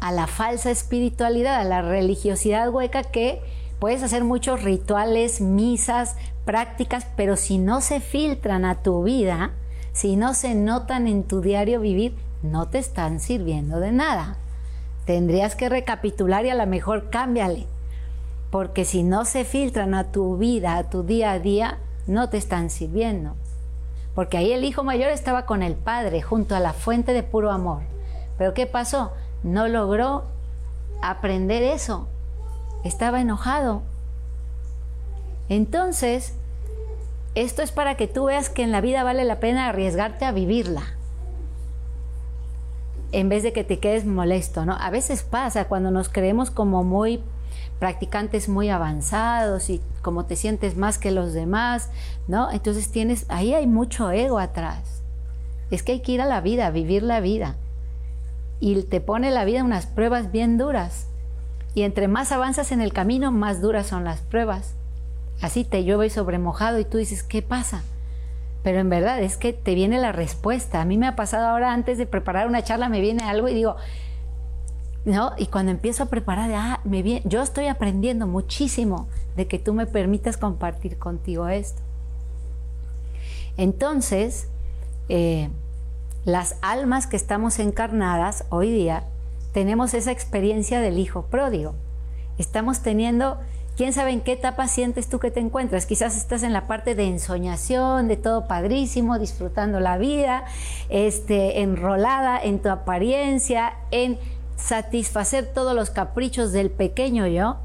a 0.00 0.10
la 0.10 0.26
falsa 0.26 0.72
espiritualidad, 0.72 1.60
a 1.60 1.64
la 1.64 1.82
religiosidad 1.82 2.68
hueca 2.68 3.04
que 3.04 3.40
puedes 3.78 4.02
hacer 4.02 4.24
muchos 4.24 4.64
rituales, 4.64 5.40
misas, 5.40 6.16
prácticas, 6.44 7.06
pero 7.14 7.36
si 7.36 7.58
no 7.58 7.80
se 7.80 8.00
filtran 8.00 8.64
a 8.64 8.82
tu 8.82 9.04
vida, 9.04 9.52
si 9.94 10.16
no 10.16 10.34
se 10.34 10.56
notan 10.56 11.06
en 11.06 11.22
tu 11.22 11.40
diario 11.40 11.78
vivir, 11.80 12.16
no 12.42 12.66
te 12.66 12.78
están 12.78 13.20
sirviendo 13.20 13.78
de 13.78 13.92
nada. 13.92 14.36
Tendrías 15.06 15.54
que 15.54 15.68
recapitular 15.68 16.44
y 16.44 16.50
a 16.50 16.56
lo 16.56 16.66
mejor 16.66 17.10
cámbiale, 17.10 17.68
porque 18.50 18.84
si 18.84 19.04
no 19.04 19.24
se 19.24 19.44
filtran 19.44 19.94
a 19.94 20.10
tu 20.10 20.36
vida, 20.36 20.76
a 20.76 20.90
tu 20.90 21.04
día 21.04 21.30
a 21.30 21.38
día, 21.38 21.78
no 22.08 22.28
te 22.28 22.38
están 22.38 22.70
sirviendo. 22.70 23.36
Porque 24.16 24.36
ahí 24.36 24.52
el 24.52 24.64
hijo 24.64 24.82
mayor 24.82 25.10
estaba 25.10 25.46
con 25.46 25.62
el 25.62 25.74
padre, 25.74 26.22
junto 26.22 26.56
a 26.56 26.60
la 26.60 26.72
fuente 26.72 27.12
de 27.12 27.22
puro 27.22 27.52
amor. 27.52 27.82
Pero 28.36 28.52
¿qué 28.52 28.66
pasó? 28.66 29.12
No 29.44 29.68
logró 29.68 30.24
aprender 31.02 31.62
eso. 31.62 32.08
Estaba 32.82 33.20
enojado. 33.20 33.82
Entonces, 35.48 36.34
esto 37.34 37.62
es 37.62 37.72
para 37.72 37.96
que 37.96 38.06
tú 38.06 38.24
veas 38.26 38.48
que 38.48 38.62
en 38.62 38.72
la 38.72 38.80
vida 38.80 39.02
vale 39.02 39.24
la 39.24 39.40
pena 39.40 39.68
arriesgarte 39.68 40.24
a 40.24 40.32
vivirla 40.32 40.84
en 43.14 43.28
vez 43.28 43.44
de 43.44 43.52
que 43.52 43.62
te 43.62 43.78
quedes 43.78 44.04
molesto, 44.04 44.66
¿no? 44.66 44.74
A 44.74 44.90
veces 44.90 45.22
pasa 45.22 45.66
cuando 45.66 45.92
nos 45.92 46.08
creemos 46.08 46.50
como 46.50 46.82
muy 46.82 47.22
practicantes 47.78 48.48
muy 48.48 48.70
avanzados 48.70 49.70
y 49.70 49.80
como 50.02 50.24
te 50.24 50.34
sientes 50.34 50.76
más 50.76 50.98
que 50.98 51.12
los 51.12 51.32
demás, 51.32 51.90
¿no? 52.26 52.50
Entonces 52.50 52.90
tienes, 52.90 53.24
ahí 53.28 53.54
hay 53.54 53.68
mucho 53.68 54.10
ego 54.10 54.40
atrás. 54.40 55.02
Es 55.70 55.84
que 55.84 55.92
hay 55.92 56.00
que 56.00 56.12
ir 56.12 56.22
a 56.22 56.26
la 56.26 56.40
vida, 56.40 56.70
vivir 56.70 57.04
la 57.04 57.20
vida. 57.20 57.56
Y 58.58 58.82
te 58.82 59.00
pone 59.00 59.30
la 59.30 59.44
vida 59.44 59.62
unas 59.62 59.86
pruebas 59.86 60.32
bien 60.32 60.58
duras. 60.58 61.06
Y 61.72 61.82
entre 61.82 62.08
más 62.08 62.32
avanzas 62.32 62.72
en 62.72 62.80
el 62.80 62.92
camino, 62.92 63.30
más 63.30 63.60
duras 63.60 63.86
son 63.86 64.04
las 64.04 64.20
pruebas. 64.22 64.74
Así 65.40 65.64
te 65.64 65.84
llueve 65.84 66.10
sobre 66.10 66.38
mojado 66.38 66.78
y 66.78 66.84
tú 66.84 66.98
dices, 66.98 67.22
¿qué 67.22 67.42
pasa? 67.42 67.82
pero 68.64 68.80
en 68.80 68.88
verdad 68.88 69.20
es 69.20 69.36
que 69.36 69.52
te 69.52 69.74
viene 69.74 69.98
la 69.98 70.10
respuesta. 70.10 70.80
A 70.80 70.86
mí 70.86 70.96
me 70.96 71.06
ha 71.06 71.14
pasado 71.14 71.46
ahora 71.46 71.74
antes 71.74 71.98
de 71.98 72.06
preparar 72.06 72.48
una 72.48 72.64
charla, 72.64 72.88
me 72.88 73.02
viene 73.02 73.22
algo 73.22 73.46
y 73.46 73.54
digo, 73.54 73.76
¿no? 75.04 75.32
Y 75.36 75.48
cuando 75.48 75.70
empiezo 75.70 76.04
a 76.04 76.06
preparar, 76.06 76.50
ah, 76.54 76.80
me 76.82 77.02
viene, 77.02 77.20
yo 77.26 77.42
estoy 77.42 77.66
aprendiendo 77.66 78.26
muchísimo 78.26 79.06
de 79.36 79.46
que 79.46 79.58
tú 79.58 79.74
me 79.74 79.84
permitas 79.84 80.38
compartir 80.38 80.98
contigo 80.98 81.46
esto. 81.48 81.82
Entonces, 83.58 84.48
eh, 85.10 85.50
las 86.24 86.56
almas 86.62 87.06
que 87.06 87.16
estamos 87.16 87.58
encarnadas 87.58 88.46
hoy 88.48 88.70
día, 88.70 89.04
tenemos 89.52 89.92
esa 89.92 90.10
experiencia 90.10 90.80
del 90.80 90.98
hijo 90.98 91.26
pródigo. 91.26 91.74
Estamos 92.38 92.80
teniendo 92.80 93.38
¿Quién 93.76 93.92
sabe 93.92 94.12
en 94.12 94.20
qué 94.20 94.32
etapa 94.32 94.68
sientes 94.68 95.08
tú 95.08 95.18
que 95.18 95.32
te 95.32 95.40
encuentras? 95.40 95.84
Quizás 95.84 96.16
estás 96.16 96.44
en 96.44 96.52
la 96.52 96.68
parte 96.68 96.94
de 96.94 97.08
ensoñación, 97.08 98.06
de 98.06 98.16
todo 98.16 98.46
padrísimo, 98.46 99.18
disfrutando 99.18 99.80
la 99.80 99.98
vida, 99.98 100.44
este, 100.90 101.60
enrolada 101.60 102.40
en 102.40 102.60
tu 102.62 102.68
apariencia, 102.68 103.74
en 103.90 104.16
satisfacer 104.56 105.52
todos 105.52 105.74
los 105.74 105.90
caprichos 105.90 106.52
del 106.52 106.70
pequeño 106.70 107.26
yo, 107.26 107.56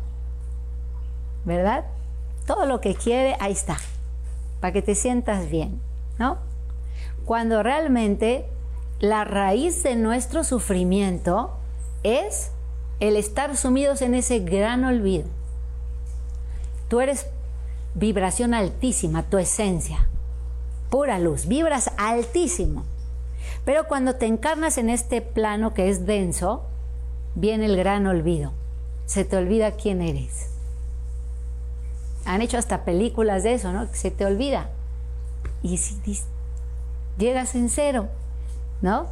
¿verdad? 1.45 1.85
Todo 2.47 2.65
lo 2.65 2.81
que 2.81 2.95
quiere, 2.95 3.37
ahí 3.39 3.51
está, 3.51 3.77
para 4.61 4.73
que 4.73 4.81
te 4.81 4.95
sientas 4.95 5.47
bien, 5.51 5.79
¿no? 6.17 6.39
Cuando 7.25 7.61
realmente 7.61 8.47
la 8.99 9.25
raíz 9.25 9.83
de 9.83 9.95
nuestro 9.95 10.43
sufrimiento 10.43 11.51
es 12.01 12.49
el 12.99 13.15
estar 13.15 13.55
sumidos 13.55 14.01
en 14.01 14.15
ese 14.15 14.39
gran 14.39 14.83
olvido 14.85 15.38
Tú 16.89 17.01
eres 17.01 17.27
vibración 17.93 18.53
altísima, 18.53 19.23
tu 19.23 19.37
esencia, 19.37 20.07
pura 20.89 21.19
luz, 21.19 21.45
vibras 21.45 21.91
altísimo. 21.97 22.83
Pero 23.63 23.87
cuando 23.87 24.15
te 24.15 24.25
encarnas 24.25 24.77
en 24.79 24.89
este 24.89 25.21
plano 25.21 25.73
que 25.73 25.89
es 25.89 26.07
denso, 26.07 26.63
viene 27.35 27.67
el 27.67 27.77
gran 27.77 28.07
olvido. 28.07 28.51
Se 29.05 29.23
te 29.23 29.37
olvida 29.37 29.71
quién 29.71 30.01
eres. 30.01 30.47
Han 32.25 32.41
hecho 32.41 32.57
hasta 32.57 32.83
películas 32.85 33.43
de 33.43 33.53
eso, 33.53 33.71
¿no? 33.71 33.87
Se 33.93 34.09
te 34.09 34.25
olvida. 34.25 34.69
Y 35.61 35.77
si 35.77 35.99
llegas 37.17 37.53
en 37.53 37.69
cero, 37.69 38.07
¿no? 38.81 39.07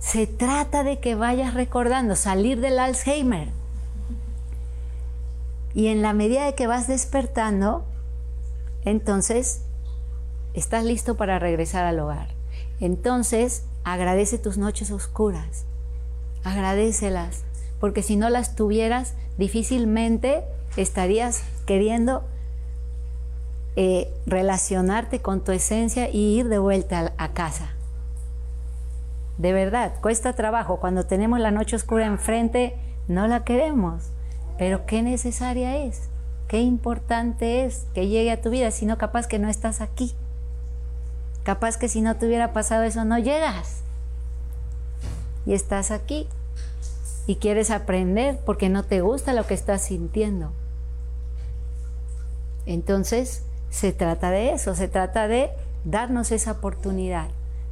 Se 0.00 0.26
trata 0.26 0.82
de 0.82 0.98
que 0.98 1.14
vayas 1.14 1.54
recordando, 1.54 2.16
salir 2.16 2.60
del 2.60 2.80
Alzheimer 2.80 3.61
y 5.74 5.88
en 5.88 6.02
la 6.02 6.12
medida 6.12 6.44
de 6.44 6.54
que 6.54 6.66
vas 6.66 6.86
despertando, 6.86 7.84
entonces 8.84 9.62
estás 10.54 10.84
listo 10.84 11.16
para 11.16 11.38
regresar 11.38 11.84
al 11.84 11.98
hogar. 11.98 12.28
Entonces, 12.80 13.64
agradece 13.84 14.38
tus 14.38 14.58
noches 14.58 14.90
oscuras. 14.90 15.64
Agradecelas, 16.44 17.44
porque 17.80 18.02
si 18.02 18.16
no 18.16 18.28
las 18.28 18.54
tuvieras, 18.54 19.14
difícilmente 19.38 20.44
estarías 20.76 21.42
queriendo 21.66 22.24
eh, 23.76 24.12
relacionarte 24.26 25.20
con 25.20 25.42
tu 25.42 25.52
esencia 25.52 26.10
y 26.10 26.38
ir 26.38 26.48
de 26.48 26.58
vuelta 26.58 27.12
a, 27.16 27.24
a 27.24 27.32
casa. 27.32 27.70
De 29.38 29.52
verdad, 29.52 29.94
cuesta 30.02 30.34
trabajo. 30.34 30.78
Cuando 30.78 31.06
tenemos 31.06 31.40
la 31.40 31.50
noche 31.50 31.76
oscura 31.76 32.06
enfrente, 32.06 32.76
no 33.08 33.26
la 33.26 33.44
queremos. 33.44 34.10
Pero 34.62 34.86
qué 34.86 35.02
necesaria 35.02 35.76
es, 35.76 36.02
qué 36.46 36.60
importante 36.60 37.64
es 37.64 37.86
que 37.94 38.06
llegue 38.06 38.30
a 38.30 38.40
tu 38.40 38.50
vida, 38.50 38.70
si 38.70 38.86
no 38.86 38.96
capaz 38.96 39.26
que 39.26 39.40
no 39.40 39.48
estás 39.48 39.80
aquí. 39.80 40.14
Capaz 41.42 41.76
que 41.76 41.88
si 41.88 42.00
no 42.00 42.14
te 42.14 42.26
hubiera 42.26 42.52
pasado 42.52 42.84
eso 42.84 43.04
no 43.04 43.18
llegas. 43.18 43.80
Y 45.46 45.54
estás 45.54 45.90
aquí. 45.90 46.28
y 47.26 47.36
quieres 47.36 47.72
aprender 47.72 48.38
porque 48.46 48.68
no 48.68 48.84
te 48.84 49.00
gusta 49.00 49.32
lo 49.32 49.48
que 49.48 49.54
estás 49.54 49.82
sintiendo. 49.82 50.52
Entonces, 52.64 53.42
se 53.68 53.92
trata 53.92 54.30
de 54.30 54.52
eso, 54.52 54.76
se 54.76 54.86
trata 54.86 55.26
de 55.26 55.50
darnos 55.84 56.30
esa 56.30 56.52
oportunidad 56.52 57.30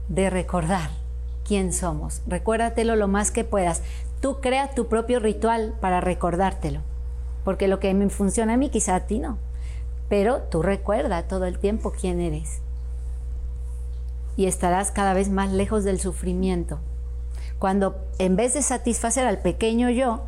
de 0.08 0.28
recordar 0.28 0.90
quién 1.46 1.72
somos. 1.72 2.20
Recuérdatelo 2.26 2.96
lo 2.96 3.06
más 3.06 3.30
que 3.30 3.44
puedas. 3.44 3.80
Tú 4.20 4.40
crea 4.40 4.74
tu 4.74 4.86
propio 4.88 5.18
ritual 5.18 5.74
para 5.80 6.00
recordártelo, 6.00 6.80
porque 7.44 7.68
lo 7.68 7.80
que 7.80 7.92
me 7.94 8.08
funciona 8.10 8.54
a 8.54 8.56
mí 8.56 8.70
quizá 8.70 8.94
a 8.94 9.06
ti 9.06 9.18
no, 9.18 9.38
pero 10.08 10.42
tú 10.42 10.62
recuerda 10.62 11.28
todo 11.28 11.46
el 11.46 11.58
tiempo 11.58 11.92
quién 11.92 12.20
eres 12.20 12.60
y 14.36 14.46
estarás 14.46 14.90
cada 14.90 15.12
vez 15.12 15.28
más 15.28 15.52
lejos 15.52 15.84
del 15.84 16.00
sufrimiento. 16.00 16.78
Cuando 17.58 17.96
en 18.18 18.36
vez 18.36 18.54
de 18.54 18.62
satisfacer 18.62 19.26
al 19.26 19.38
pequeño 19.38 19.90
yo, 19.90 20.22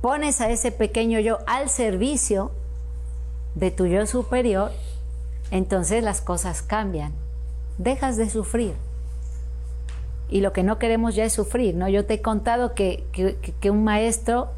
pones 0.00 0.40
a 0.40 0.48
ese 0.50 0.70
pequeño 0.70 1.18
yo 1.18 1.38
al 1.48 1.68
servicio 1.68 2.52
de 3.56 3.72
tu 3.72 3.86
yo 3.86 4.06
superior, 4.06 4.70
entonces 5.50 6.04
las 6.04 6.20
cosas 6.20 6.62
cambian. 6.62 7.12
Dejas 7.78 8.16
de 8.16 8.30
sufrir. 8.30 8.74
Y 10.28 10.40
lo 10.40 10.52
que 10.52 10.62
no 10.62 10.78
queremos 10.78 11.14
ya 11.14 11.24
es 11.24 11.32
sufrir, 11.32 11.74
¿no? 11.74 11.88
Yo 11.88 12.04
te 12.04 12.14
he 12.14 12.22
contado 12.22 12.74
que, 12.74 13.04
que 13.60 13.70
un 13.70 13.84
maestro 13.84 14.50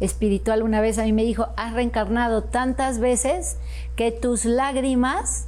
espiritual 0.00 0.62
una 0.62 0.80
vez 0.80 0.98
a 0.98 1.04
mí 1.04 1.12
me 1.12 1.22
dijo, 1.22 1.48
has 1.56 1.74
reencarnado 1.74 2.42
tantas 2.42 2.98
veces 2.98 3.56
que 3.94 4.10
tus 4.10 4.44
lágrimas 4.44 5.46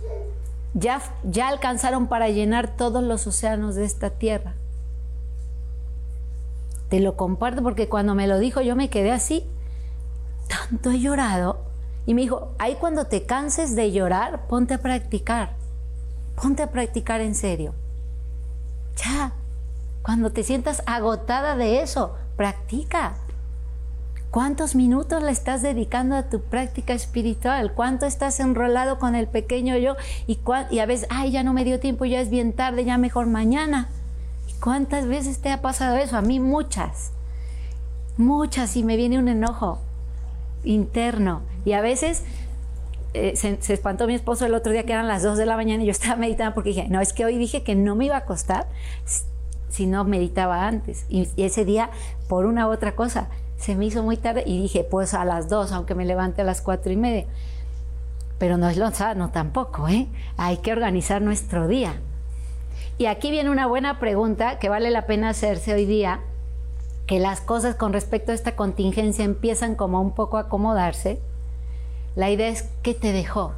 ya, 0.75 1.01
ya 1.25 1.49
alcanzaron 1.49 2.09
para 2.09 2.29
llenar 2.29 2.77
todos 2.77 3.03
los 3.03 3.27
océanos 3.27 3.75
de 3.75 3.85
esta 3.85 4.11
tierra. 4.11 4.55
Te 6.89 7.01
lo 7.01 7.17
comparto 7.17 7.63
porque 7.63 7.89
cuando 7.89 8.15
me 8.15 8.29
lo 8.29 8.39
dijo 8.39 8.61
yo 8.61 8.77
me 8.77 8.91
quedé 8.91 9.11
así, 9.11 9.45
tanto 10.49 10.91
he 10.91 11.01
llorado. 11.01 11.59
Y 12.07 12.15
me 12.15 12.21
dijo, 12.21 12.53
ahí 12.59 12.77
cuando 12.79 13.07
te 13.07 13.25
canses 13.25 13.75
de 13.75 13.91
llorar, 13.91 14.47
ponte 14.47 14.75
a 14.75 14.83
practicar. 14.83 15.57
Ponte 16.41 16.63
a 16.63 16.71
practicar 16.71 17.23
en 17.23 17.35
serio. 17.35 17.75
Ya, 18.97 19.33
cuando 20.05 20.31
te 20.31 20.45
sientas 20.45 20.83
agotada 20.85 21.57
de 21.57 21.81
eso, 21.81 22.15
practica. 22.37 23.15
¿Cuántos 24.31 24.75
minutos 24.75 25.23
le 25.23 25.31
estás 25.31 25.63
dedicando 25.63 26.15
a 26.15 26.29
tu 26.29 26.43
práctica 26.43 26.93
espiritual? 26.93 27.73
¿Cuánto 27.73 28.05
estás 28.05 28.39
enrolado 28.39 28.99
con 28.99 29.15
el 29.15 29.29
pequeño 29.29 29.79
yo? 29.79 29.97
Y, 30.27 30.41
y 30.71 30.81
a 30.81 30.87
veces, 30.87 31.09
ay, 31.09 31.31
ya 31.31 31.43
no 31.43 31.55
me 31.55 31.65
dio 31.65 31.81
tiempo, 31.81 32.05
ya 32.05 32.21
es 32.21 32.29
bien 32.29 32.53
tarde, 32.53 32.85
ya 32.85 32.99
mejor 32.99 33.29
mañana. 33.29 33.89
¿Y 34.47 34.61
cuántas 34.61 35.07
veces 35.07 35.39
te 35.39 35.51
ha 35.51 35.63
pasado 35.63 35.97
eso? 35.97 36.19
A 36.19 36.23
mí 36.23 36.39
muchas. 36.39 37.13
Muchas 38.19 38.77
y 38.77 38.85
me 38.85 38.99
viene 38.99 39.19
un 39.19 39.29
enojo 39.29 39.79
interno. 40.65 41.41
Y 41.65 41.73
a 41.73 41.81
veces 41.81 42.25
eh, 43.15 43.37
se, 43.37 43.73
espantó 43.73 44.07
mi 44.07 44.15
esposo 44.15 44.45
el 44.45 44.53
otro 44.53 44.71
día 44.71 44.85
que 44.85 44.93
eran 44.93 45.09
las 45.09 45.23
2 45.23 45.39
de 45.39 45.47
la 45.47 45.57
mañana 45.57 45.83
y 45.83 45.87
yo 45.87 45.93
estaba 45.93 46.17
meditando 46.17 46.53
porque 46.53 46.71
dije, 46.71 46.89
no, 46.91 47.01
es 47.01 47.15
que 47.15 47.25
hoy 47.25 47.39
dije 47.39 47.63
que 47.63 47.75
no 47.75 47.95
me 47.95 48.05
iba 48.05 48.17
a 48.17 48.19
acostar 48.19 48.67
si 49.75 49.87
no 49.87 50.05
meditaba 50.05 50.69
antes. 50.69 51.05
Y, 51.09 51.29
ese 51.37 51.65
día, 51.65 51.91
por 52.29 52.47
una 52.47 52.69
u 52.69 52.71
otra 52.71 52.95
cosa, 52.95 53.29
se 53.57 53.75
me 53.75 53.87
hizo 53.87 54.05
muy 54.05 54.17
tarde 54.17 54.45
y 54.47 54.63
dije, 54.63 54.87
pues 54.89 55.15
a 55.15 55.25
las 55.25 55.49
2, 55.49 55.73
aunque 55.73 55.97
me 55.97 56.05
levante 56.05 56.43
a 56.43 56.45
las 56.45 56.61
cuatro 56.61 56.93
y 56.93 56.97
media. 56.97 57.27
Pero 58.39 58.57
no 58.57 58.69
es 58.69 58.77
lo 58.77 58.91
sano 58.93 59.31
tampoco, 59.31 59.89
¿eh? 59.89 60.07
Hay 60.37 60.59
que 60.59 60.73
organizar 60.73 61.23
nuestro 61.23 61.67
día. 61.67 61.95
Y 62.99 63.07
aquí 63.07 63.33
viene 63.33 63.51
una 63.51 63.67
buena 63.67 63.99
pregunta 63.99 64.61
que 64.61 64.69
vale 64.69 64.91
la 64.91 65.07
pena 65.07 65.31
hacerse 65.31 65.75
hoy 65.75 65.87
día 65.87 66.21
que 67.07 67.19
las 67.19 67.41
cosas 67.41 67.75
con 67.75 67.93
respecto 67.93 68.31
a 68.31 68.35
esta 68.35 68.55
contingencia 68.55 69.25
empiezan 69.25 69.75
como 69.75 70.01
un 70.01 70.15
poco 70.15 70.37
a 70.37 70.43
acomodarse, 70.43 71.21
la 72.15 72.31
idea 72.31 72.49
es 72.49 72.71
¿qué 72.83 72.95
te 72.95 73.13
dejó? 73.13 73.55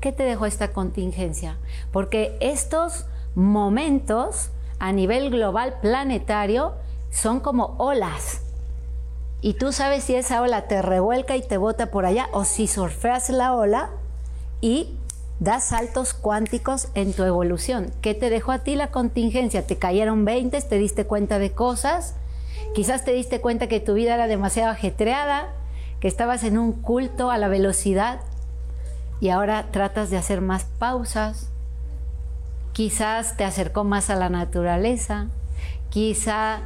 ¿Qué 0.00 0.10
te 0.10 0.22
dejó 0.22 0.46
esta 0.46 0.72
contingencia? 0.72 1.58
Porque 1.92 2.36
estos 2.40 3.04
momentos 3.34 4.50
a 4.80 4.92
nivel 4.92 5.30
global 5.30 5.78
planetario 5.80 6.74
son 7.10 7.38
como 7.38 7.76
olas. 7.78 8.40
Y 9.42 9.54
tú 9.54 9.72
sabes 9.72 10.04
si 10.04 10.16
esa 10.16 10.42
ola 10.42 10.66
te 10.66 10.82
revuelca 10.82 11.36
y 11.36 11.42
te 11.42 11.56
bota 11.56 11.90
por 11.90 12.04
allá 12.04 12.28
o 12.32 12.44
si 12.44 12.66
surfeas 12.66 13.30
la 13.30 13.54
ola 13.54 13.90
y 14.60 14.96
das 15.38 15.68
saltos 15.68 16.12
cuánticos 16.12 16.88
en 16.94 17.12
tu 17.12 17.24
evolución. 17.24 17.92
¿Qué 18.02 18.14
te 18.14 18.28
dejó 18.30 18.52
a 18.52 18.58
ti 18.58 18.74
la 18.74 18.90
contingencia? 18.90 19.66
¿Te 19.66 19.76
cayeron 19.76 20.24
20? 20.24 20.60
¿Te 20.60 20.78
diste 20.78 21.06
cuenta 21.06 21.38
de 21.38 21.52
cosas? 21.52 22.14
Quizás 22.74 23.04
te 23.04 23.12
diste 23.12 23.40
cuenta 23.40 23.66
que 23.66 23.80
tu 23.80 23.94
vida 23.94 24.14
era 24.14 24.26
demasiado 24.26 24.70
ajetreada, 24.70 25.54
que 26.00 26.08
estabas 26.08 26.44
en 26.44 26.58
un 26.58 26.72
culto 26.72 27.30
a 27.30 27.38
la 27.38 27.48
velocidad 27.48 28.20
y 29.20 29.28
ahora 29.28 29.68
tratas 29.70 30.10
de 30.10 30.16
hacer 30.16 30.40
más 30.40 30.64
pausas. 30.64 31.49
Quizás 32.80 33.36
te 33.36 33.44
acercó 33.44 33.84
más 33.84 34.08
a 34.08 34.16
la 34.16 34.30
naturaleza. 34.30 35.26
Quizá 35.90 36.60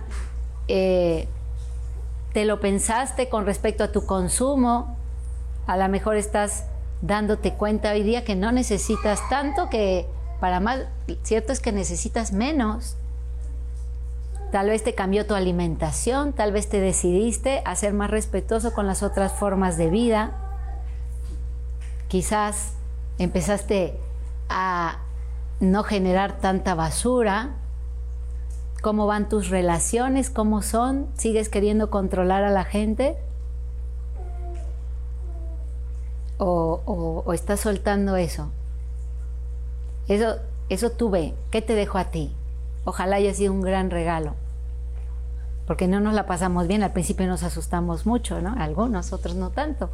eh, 0.68 1.27
te 2.33 2.44
lo 2.44 2.61
pensaste 2.61 3.29
con 3.29 3.46
respecto 3.46 3.83
a 3.83 3.90
tu 3.90 4.07
consumo. 4.07 4.96
A 5.66 5.77
lo 5.77 5.88
mejor 5.88 6.14
estás 6.14 6.66
dándote 7.03 7.55
cuenta 7.55 7.90
hoy 7.90 8.05
día 8.05 8.22
que 8.22 8.37
no 8.37 8.53
necesitas 8.53 9.29
tanto, 9.29 9.68
que 9.70 10.07
para 10.38 10.61
más, 10.61 10.83
cierto 11.24 11.53
es 11.53 11.59
que 11.59 11.72
necesitas 11.72 12.31
menos. 12.31 12.94
Tal 14.53 14.68
vez 14.68 14.85
te 14.85 14.94
cambió 14.94 15.27
tu 15.27 15.35
alimentación, 15.35 16.33
tal 16.33 16.53
vez 16.53 16.68
te 16.68 16.79
decidiste 16.79 17.61
a 17.64 17.74
ser 17.74 17.92
más 17.92 18.09
respetuoso 18.09 18.72
con 18.72 18.87
las 18.87 19.03
otras 19.03 19.33
formas 19.33 19.77
de 19.77 19.90
vida. 19.90 20.31
Quizás 22.07 22.74
empezaste 23.18 23.98
a 24.48 25.00
no 25.64 25.83
generar 25.83 26.38
tanta 26.38 26.74
basura. 26.74 27.50
¿Cómo 28.83 29.07
van 29.07 29.29
tus 29.29 29.48
relaciones? 29.48 30.31
¿Cómo 30.31 30.62
son? 30.62 31.09
¿Sigues 31.14 31.48
queriendo 31.48 31.90
controlar 31.90 32.44
a 32.44 32.50
la 32.50 32.64
gente? 32.64 33.16
o, 36.38 37.33
estás 37.33 37.61
soltando 37.61 38.16
eso. 38.16 38.50
Eso, 40.09 40.37
eso 40.68 40.90
tú 40.90 41.11
ve. 41.11 41.35
¿Qué 41.50 41.62
te 41.62 41.74
dejo 41.74 41.98
a 41.98 42.07
ti? 42.07 42.33
Ojalá 42.85 43.16
haya 43.16 43.33
sido 43.35 43.53
un 43.53 43.62
gran 43.62 43.90
regalo. 43.90 44.35
Porque 45.66 45.88
no 45.88 46.00
nos 46.00 46.14
la 46.14 46.27
pasamos 46.27 46.66
bien. 46.66 46.83
Al 46.83 46.92
principio 46.92 47.27
nos 47.27 47.42
asustamos 47.42 48.05
mucho, 48.05 48.40
¿no? 48.42 48.55
Algunos, 48.59 49.12
otros 49.12 49.35
no 49.35 49.50
tanto. 49.50 49.90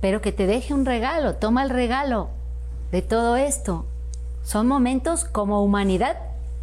Pero 0.00 0.20
que 0.20 0.32
te 0.32 0.46
deje 0.46 0.74
un 0.74 0.84
regalo. 0.84 1.36
Toma 1.36 1.62
el 1.62 1.70
regalo 1.70 2.28
de 2.92 3.02
todo 3.02 3.36
esto. 3.36 3.86
Son 4.42 4.66
momentos 4.66 5.24
como 5.24 5.62
humanidad 5.62 6.16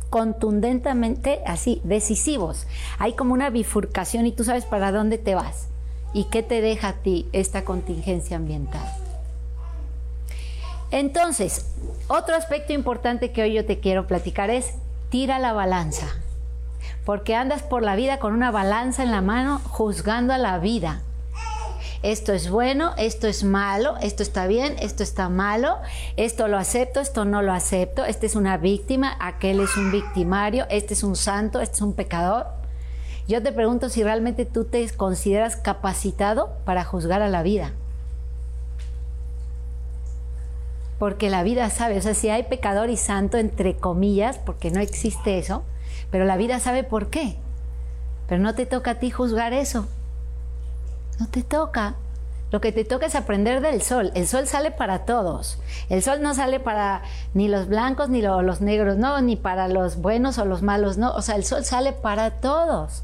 contundentemente 0.09 1.41
así, 1.45 1.81
decisivos. 1.83 2.65
Hay 2.97 3.13
como 3.13 3.33
una 3.33 3.49
bifurcación 3.49 4.25
y 4.25 4.31
tú 4.31 4.43
sabes 4.43 4.65
para 4.65 4.91
dónde 4.91 5.17
te 5.17 5.35
vas. 5.35 5.67
¿Y 6.13 6.25
qué 6.25 6.43
te 6.43 6.61
deja 6.61 6.89
a 6.89 6.93
ti 6.93 7.27
esta 7.33 7.63
contingencia 7.65 8.37
ambiental? 8.37 8.85
Entonces, 10.91 11.65
otro 12.07 12.35
aspecto 12.35 12.71
importante 12.71 13.31
que 13.31 13.43
hoy 13.43 13.53
yo 13.53 13.65
te 13.65 13.79
quiero 13.79 14.07
platicar 14.07 14.49
es 14.49 14.73
tira 15.09 15.37
la 15.37 15.53
balanza. 15.53 16.07
Porque 17.05 17.35
andas 17.35 17.61
por 17.63 17.83
la 17.83 17.95
vida 17.95 18.19
con 18.19 18.33
una 18.33 18.51
balanza 18.51 19.03
en 19.03 19.11
la 19.11 19.21
mano 19.21 19.59
juzgando 19.65 20.33
a 20.33 20.37
la 20.37 20.57
vida. 20.59 21.01
Esto 22.07 22.31
es 22.31 22.49
bueno, 22.49 22.93
esto 22.97 23.27
es 23.27 23.43
malo, 23.43 23.97
esto 24.01 24.23
está 24.23 24.47
bien, 24.47 24.77
esto 24.79 25.03
está 25.03 25.27
malo, 25.27 25.75
esto 26.15 26.47
lo 26.47 26.57
acepto, 26.57 27.01
esto 27.01 27.25
no 27.25 27.41
lo 27.41 27.51
acepto, 27.51 28.05
este 28.05 28.27
es 28.27 28.37
una 28.37 28.55
víctima, 28.55 29.17
aquel 29.19 29.59
es 29.59 29.75
un 29.75 29.91
victimario, 29.91 30.65
este 30.69 30.93
es 30.93 31.03
un 31.03 31.17
santo, 31.17 31.59
este 31.59 31.75
es 31.75 31.81
un 31.81 31.91
pecador. 31.91 32.45
Yo 33.27 33.43
te 33.43 33.51
pregunto 33.51 33.89
si 33.89 34.03
realmente 34.03 34.45
tú 34.45 34.63
te 34.63 34.89
consideras 34.91 35.57
capacitado 35.57 36.53
para 36.63 36.85
juzgar 36.85 37.21
a 37.21 37.27
la 37.27 37.43
vida. 37.43 37.73
porque 40.97 41.29
la 41.29 41.43
vida 41.43 41.69
sabe, 41.69 41.97
o 41.97 42.01
sea, 42.01 42.13
si 42.13 42.29
hay 42.29 42.43
pecador 42.43 42.89
y 42.89 42.97
santo, 42.97 43.37
entre 43.37 43.75
comillas, 43.75 44.37
porque 44.39 44.71
no 44.71 44.79
existe 44.79 45.37
eso, 45.37 45.63
pero 46.09 46.23
la 46.23 46.37
vida 46.37 46.59
sabe 46.61 46.85
por 46.85 47.09
qué. 47.09 47.35
Pero 48.29 48.41
no 48.41 48.55
te 48.55 48.65
toca 48.65 48.91
a 48.91 48.95
ti 48.95 49.11
juzgar 49.11 49.51
eso. 49.51 49.87
No 51.19 51.27
te 51.27 51.43
toca. 51.43 51.95
Lo 52.49 52.61
que 52.61 52.71
te 52.71 52.85
toca 52.85 53.07
es 53.07 53.15
aprender 53.15 53.61
del 53.61 53.81
sol. 53.81 54.11
El 54.15 54.25
sol 54.27 54.47
sale 54.47 54.71
para 54.71 55.05
todos. 55.05 55.59
El 55.89 56.01
sol 56.01 56.21
no 56.21 56.33
sale 56.33 56.59
para 56.61 57.01
ni 57.33 57.49
los 57.49 57.67
blancos 57.67 58.07
ni 58.07 58.21
los 58.21 58.61
negros, 58.61 58.95
no, 58.97 59.19
ni 59.21 59.35
para 59.35 59.67
los 59.67 59.97
buenos 59.97 60.37
o 60.37 60.45
los 60.45 60.61
malos, 60.61 60.97
no. 60.97 61.13
O 61.13 61.21
sea, 61.21 61.35
el 61.35 61.43
sol 61.43 61.65
sale 61.65 61.91
para 61.91 62.31
todos. 62.39 63.03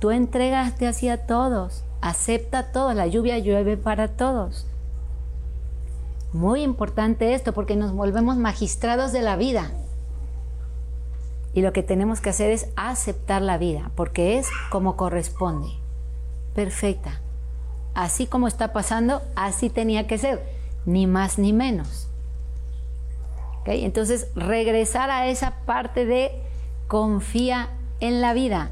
Tú 0.00 0.10
entregaste 0.10 0.88
hacia 0.88 1.26
todos. 1.26 1.84
Acepta 2.00 2.72
todo. 2.72 2.92
La 2.92 3.06
lluvia 3.06 3.38
llueve 3.38 3.76
para 3.76 4.08
todos. 4.08 4.66
Muy 6.32 6.62
importante 6.62 7.34
esto 7.34 7.52
porque 7.52 7.76
nos 7.76 7.92
volvemos 7.92 8.36
magistrados 8.36 9.12
de 9.12 9.22
la 9.22 9.36
vida. 9.36 9.70
Y 11.54 11.62
lo 11.62 11.72
que 11.72 11.82
tenemos 11.82 12.20
que 12.20 12.30
hacer 12.30 12.50
es 12.50 12.68
aceptar 12.76 13.40
la 13.40 13.56
vida, 13.56 13.90
porque 13.94 14.38
es 14.38 14.48
como 14.70 14.96
corresponde. 14.96 15.68
Perfecta. 16.54 17.20
Así 17.96 18.26
como 18.26 18.46
está 18.46 18.74
pasando, 18.74 19.22
así 19.36 19.70
tenía 19.70 20.06
que 20.06 20.18
ser, 20.18 20.42
ni 20.84 21.06
más 21.06 21.38
ni 21.38 21.54
menos. 21.54 22.08
Entonces, 23.64 24.28
regresar 24.36 25.10
a 25.10 25.28
esa 25.28 25.52
parte 25.64 26.04
de 26.04 26.30
confía 26.88 27.70
en 28.00 28.20
la 28.20 28.34
vida. 28.34 28.70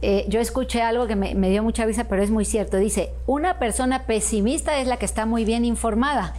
Eh, 0.00 0.24
yo 0.28 0.40
escuché 0.40 0.80
algo 0.80 1.06
que 1.06 1.16
me, 1.16 1.34
me 1.34 1.50
dio 1.50 1.62
mucha 1.62 1.84
risa, 1.84 2.04
pero 2.04 2.22
es 2.22 2.30
muy 2.30 2.46
cierto. 2.46 2.78
Dice, 2.78 3.12
una 3.26 3.58
persona 3.58 4.06
pesimista 4.06 4.78
es 4.78 4.88
la 4.88 4.96
que 4.96 5.04
está 5.04 5.26
muy 5.26 5.44
bien 5.44 5.66
informada. 5.66 6.34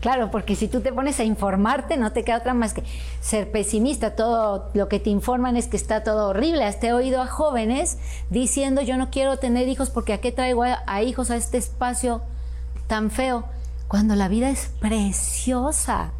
Claro, 0.00 0.30
porque 0.30 0.54
si 0.54 0.68
tú 0.68 0.80
te 0.80 0.92
pones 0.92 1.18
a 1.18 1.24
informarte, 1.24 1.96
no 1.96 2.12
te 2.12 2.22
queda 2.22 2.38
otra 2.38 2.54
más 2.54 2.72
que 2.72 2.84
ser 3.20 3.50
pesimista. 3.50 4.14
Todo 4.14 4.70
lo 4.74 4.88
que 4.88 5.00
te 5.00 5.10
informan 5.10 5.56
es 5.56 5.66
que 5.66 5.76
está 5.76 6.04
todo 6.04 6.28
horrible. 6.28 6.64
Hasta 6.64 6.88
he 6.88 6.92
oído 6.92 7.20
a 7.20 7.26
jóvenes 7.26 7.98
diciendo, 8.30 8.80
yo 8.80 8.96
no 8.96 9.10
quiero 9.10 9.38
tener 9.38 9.68
hijos 9.68 9.90
porque 9.90 10.12
¿a 10.12 10.20
qué 10.20 10.30
traigo 10.30 10.62
a 10.64 11.02
hijos 11.02 11.30
a 11.30 11.36
este 11.36 11.58
espacio 11.58 12.22
tan 12.86 13.10
feo? 13.10 13.44
Cuando 13.88 14.14
la 14.14 14.28
vida 14.28 14.50
es 14.50 14.70
preciosa 14.80 16.12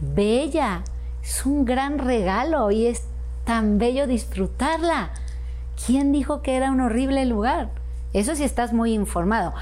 bella, 0.00 0.82
es 1.22 1.46
un 1.46 1.64
gran 1.64 1.98
regalo 1.98 2.70
y 2.70 2.86
es 2.86 3.04
tan 3.44 3.78
bello 3.78 4.06
disfrutarla. 4.06 5.10
¿Quién 5.86 6.12
dijo 6.12 6.42
que 6.42 6.56
era 6.56 6.70
un 6.70 6.80
horrible 6.80 7.24
lugar? 7.24 7.70
Eso 8.12 8.34
sí 8.34 8.44
estás 8.44 8.72
muy 8.72 8.92
informado. 8.92 9.54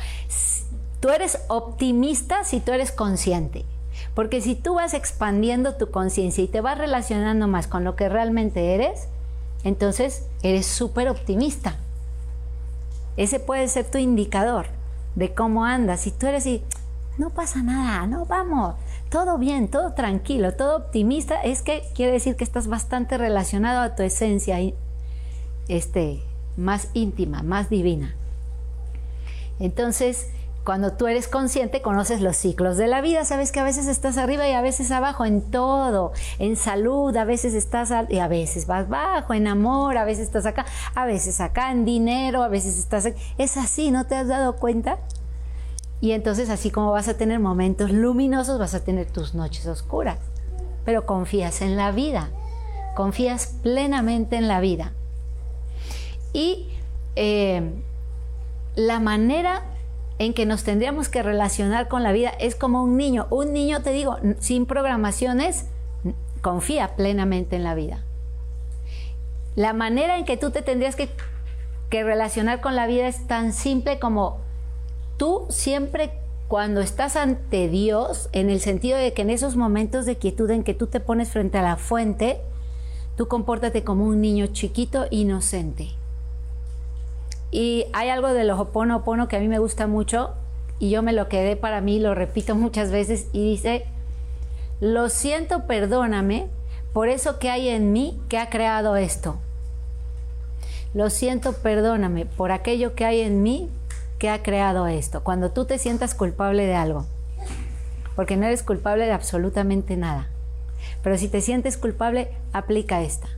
Tú 1.00 1.10
eres 1.10 1.38
optimista 1.48 2.44
si 2.44 2.60
tú 2.60 2.72
eres 2.72 2.92
consciente. 2.92 3.64
Porque 4.14 4.40
si 4.40 4.54
tú 4.54 4.74
vas 4.74 4.94
expandiendo 4.94 5.74
tu 5.74 5.90
conciencia 5.90 6.42
y 6.42 6.48
te 6.48 6.60
vas 6.60 6.78
relacionando 6.78 7.48
más 7.48 7.66
con 7.66 7.84
lo 7.84 7.96
que 7.96 8.08
realmente 8.08 8.74
eres, 8.74 9.08
entonces 9.64 10.26
eres 10.42 10.66
súper 10.66 11.08
optimista. 11.08 11.76
Ese 13.16 13.40
puede 13.40 13.68
ser 13.68 13.90
tu 13.90 13.98
indicador 13.98 14.66
de 15.14 15.34
cómo 15.34 15.64
andas. 15.64 16.00
Si 16.00 16.12
tú 16.12 16.26
eres 16.26 16.46
y 16.46 16.62
no 17.16 17.30
pasa 17.30 17.62
nada, 17.62 18.06
no 18.06 18.24
vamos, 18.24 18.76
todo 19.10 19.38
bien, 19.38 19.68
todo 19.68 19.92
tranquilo, 19.92 20.54
todo 20.54 20.76
optimista, 20.76 21.42
es 21.42 21.62
que 21.62 21.82
quiere 21.94 22.12
decir 22.12 22.36
que 22.36 22.44
estás 22.44 22.68
bastante 22.68 23.18
relacionado 23.18 23.80
a 23.80 23.96
tu 23.96 24.04
esencia 24.04 24.58
este, 25.66 26.22
más 26.56 26.88
íntima, 26.94 27.42
más 27.42 27.68
divina. 27.68 28.14
Entonces, 29.58 30.28
cuando 30.68 30.92
tú 30.92 31.06
eres 31.06 31.28
consciente, 31.28 31.80
conoces 31.80 32.20
los 32.20 32.36
ciclos 32.36 32.76
de 32.76 32.88
la 32.88 33.00
vida, 33.00 33.24
sabes 33.24 33.52
que 33.52 33.58
a 33.58 33.64
veces 33.64 33.86
estás 33.86 34.18
arriba 34.18 34.46
y 34.46 34.52
a 34.52 34.60
veces 34.60 34.90
abajo, 34.90 35.24
en 35.24 35.40
todo, 35.40 36.12
en 36.38 36.56
salud, 36.56 37.16
a 37.16 37.24
veces 37.24 37.54
estás 37.54 37.90
y 38.10 38.18
a 38.18 38.28
veces 38.28 38.66
vas 38.66 38.86
bajo, 38.86 39.32
en 39.32 39.46
amor, 39.46 39.96
a 39.96 40.04
veces 40.04 40.24
estás 40.24 40.44
acá, 40.44 40.66
a 40.94 41.06
veces 41.06 41.40
acá, 41.40 41.72
en 41.72 41.86
dinero, 41.86 42.42
a 42.42 42.48
veces 42.48 42.76
estás... 42.76 43.08
Es 43.38 43.56
así, 43.56 43.90
¿no 43.90 44.04
te 44.04 44.14
has 44.14 44.28
dado 44.28 44.56
cuenta? 44.56 44.98
Y 46.02 46.12
entonces 46.12 46.50
así 46.50 46.70
como 46.70 46.92
vas 46.92 47.08
a 47.08 47.16
tener 47.16 47.38
momentos 47.40 47.90
luminosos, 47.90 48.58
vas 48.58 48.74
a 48.74 48.84
tener 48.84 49.06
tus 49.06 49.34
noches 49.34 49.66
oscuras. 49.66 50.18
Pero 50.84 51.06
confías 51.06 51.62
en 51.62 51.78
la 51.78 51.92
vida, 51.92 52.28
confías 52.94 53.54
plenamente 53.62 54.36
en 54.36 54.48
la 54.48 54.60
vida. 54.60 54.92
Y 56.34 56.68
eh, 57.16 57.72
la 58.76 59.00
manera 59.00 59.62
en 60.18 60.34
que 60.34 60.46
nos 60.46 60.64
tendríamos 60.64 61.08
que 61.08 61.22
relacionar 61.22 61.88
con 61.88 62.02
la 62.02 62.12
vida 62.12 62.30
es 62.40 62.54
como 62.54 62.82
un 62.82 62.96
niño. 62.96 63.26
Un 63.30 63.52
niño, 63.52 63.82
te 63.82 63.92
digo, 63.92 64.16
sin 64.40 64.66
programaciones, 64.66 65.66
confía 66.42 66.96
plenamente 66.96 67.56
en 67.56 67.64
la 67.64 67.74
vida. 67.74 68.04
La 69.54 69.72
manera 69.72 70.18
en 70.18 70.24
que 70.24 70.36
tú 70.36 70.50
te 70.50 70.62
tendrías 70.62 70.96
que, 70.96 71.08
que 71.90 72.04
relacionar 72.04 72.60
con 72.60 72.76
la 72.76 72.86
vida 72.86 73.08
es 73.08 73.26
tan 73.26 73.52
simple 73.52 73.98
como 73.98 74.38
tú 75.16 75.46
siempre 75.48 76.12
cuando 76.48 76.80
estás 76.80 77.16
ante 77.16 77.68
Dios, 77.68 78.30
en 78.32 78.48
el 78.48 78.60
sentido 78.60 78.96
de 78.96 79.12
que 79.12 79.22
en 79.22 79.30
esos 79.30 79.54
momentos 79.54 80.06
de 80.06 80.16
quietud 80.16 80.50
en 80.50 80.64
que 80.64 80.74
tú 80.74 80.86
te 80.86 80.98
pones 80.98 81.30
frente 81.30 81.58
a 81.58 81.62
la 81.62 81.76
fuente, 81.76 82.40
tú 83.16 83.28
compórtate 83.28 83.84
como 83.84 84.04
un 84.04 84.22
niño 84.22 84.46
chiquito, 84.46 85.06
inocente. 85.10 85.97
Y 87.50 87.86
hay 87.92 88.10
algo 88.10 88.32
de 88.32 88.44
los 88.44 88.60
oponopono 88.60 89.28
que 89.28 89.36
a 89.36 89.40
mí 89.40 89.48
me 89.48 89.58
gusta 89.58 89.86
mucho 89.86 90.34
y 90.78 90.90
yo 90.90 91.02
me 91.02 91.12
lo 91.12 91.28
quedé 91.28 91.56
para 91.56 91.80
mí, 91.80 91.98
lo 91.98 92.14
repito 92.14 92.54
muchas 92.54 92.90
veces 92.90 93.28
y 93.32 93.50
dice, 93.50 93.86
lo 94.80 95.08
siento, 95.08 95.66
perdóname 95.66 96.46
por 96.92 97.08
eso 97.08 97.38
que 97.38 97.50
hay 97.50 97.68
en 97.68 97.92
mí 97.92 98.20
que 98.28 98.38
ha 98.38 98.48
creado 98.50 98.96
esto. 98.96 99.38
Lo 100.94 101.10
siento, 101.10 101.52
perdóname 101.52 102.26
por 102.26 102.52
aquello 102.52 102.94
que 102.94 103.04
hay 103.04 103.20
en 103.20 103.42
mí 103.42 103.68
que 104.18 104.30
ha 104.30 104.42
creado 104.42 104.86
esto. 104.86 105.22
Cuando 105.22 105.50
tú 105.50 105.64
te 105.64 105.78
sientas 105.78 106.14
culpable 106.14 106.66
de 106.66 106.74
algo, 106.74 107.06
porque 108.16 108.36
no 108.36 108.46
eres 108.46 108.62
culpable 108.62 109.04
de 109.04 109.12
absolutamente 109.12 109.96
nada. 109.96 110.28
Pero 111.02 111.18
si 111.18 111.28
te 111.28 111.40
sientes 111.40 111.76
culpable, 111.76 112.28
aplica 112.52 113.02
esta. 113.02 113.28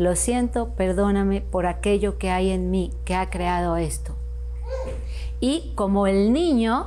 Lo 0.00 0.16
siento, 0.16 0.70
perdóname 0.76 1.42
por 1.42 1.66
aquello 1.66 2.16
que 2.16 2.30
hay 2.30 2.52
en 2.52 2.70
mí 2.70 2.90
que 3.04 3.14
ha 3.14 3.28
creado 3.28 3.76
esto. 3.76 4.14
Y 5.40 5.74
como 5.74 6.06
el 6.06 6.32
niño, 6.32 6.86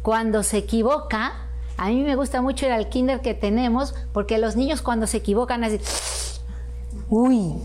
cuando 0.00 0.42
se 0.42 0.56
equivoca, 0.56 1.34
a 1.76 1.88
mí 1.88 2.02
me 2.02 2.16
gusta 2.16 2.40
mucho 2.40 2.64
ir 2.64 2.72
al 2.72 2.88
kinder 2.88 3.20
que 3.20 3.34
tenemos, 3.34 3.94
porque 4.14 4.38
los 4.38 4.56
niños 4.56 4.80
cuando 4.80 5.06
se 5.06 5.18
equivocan 5.18 5.64
así, 5.64 5.80
uy, 7.10 7.56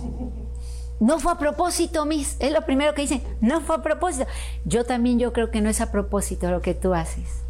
no 1.00 1.20
fue 1.20 1.32
a 1.32 1.38
propósito, 1.38 2.06
Miss. 2.06 2.36
Es 2.40 2.52
lo 2.52 2.66
primero 2.66 2.94
que 2.94 3.04
dicen. 3.04 3.24
No 3.40 3.62
fue 3.62 3.78
a 3.78 3.82
propósito. 3.82 4.28
Yo 4.66 4.84
también 4.84 5.20
yo 5.20 5.32
creo 5.32 5.52
que 5.52 5.62
no 5.62 5.70
es 5.70 5.80
a 5.80 5.90
propósito 5.90 6.52
lo 6.52 6.62
que 6.62 6.74
tú 6.74 6.94
haces. 6.94 7.44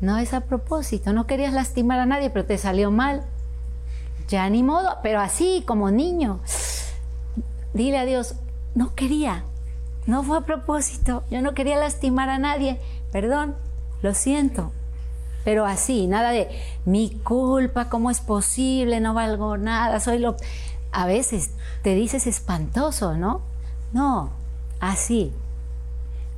No 0.00 0.16
es 0.16 0.32
a 0.32 0.40
propósito. 0.40 1.12
No 1.12 1.26
querías 1.26 1.52
lastimar 1.52 1.98
a 1.98 2.06
nadie, 2.06 2.30
pero 2.30 2.46
te 2.46 2.56
salió 2.56 2.90
mal. 2.90 3.26
Ya 4.28 4.48
ni 4.48 4.62
modo, 4.62 4.98
pero 5.02 5.20
así 5.20 5.62
como 5.66 5.90
niño. 5.90 6.40
Dile 7.74 7.98
a 7.98 8.04
Dios, 8.04 8.34
no 8.74 8.94
quería. 8.94 9.44
No 10.06 10.22
fue 10.22 10.38
a 10.38 10.42
propósito. 10.42 11.24
Yo 11.30 11.42
no 11.42 11.54
quería 11.54 11.76
lastimar 11.76 12.28
a 12.28 12.38
nadie. 12.38 12.80
Perdón, 13.12 13.56
lo 14.02 14.14
siento. 14.14 14.72
Pero 15.44 15.66
así, 15.66 16.06
nada 16.06 16.30
de 16.30 16.48
mi 16.84 17.10
culpa, 17.10 17.88
¿cómo 17.88 18.10
es 18.10 18.20
posible? 18.20 19.00
No 19.00 19.14
valgo 19.14 19.56
nada, 19.56 19.98
soy 20.00 20.18
lo 20.18 20.36
a 20.92 21.06
veces 21.06 21.50
te 21.82 21.94
dices 21.94 22.26
espantoso, 22.26 23.16
¿no? 23.16 23.40
No, 23.92 24.30
así. 24.78 25.32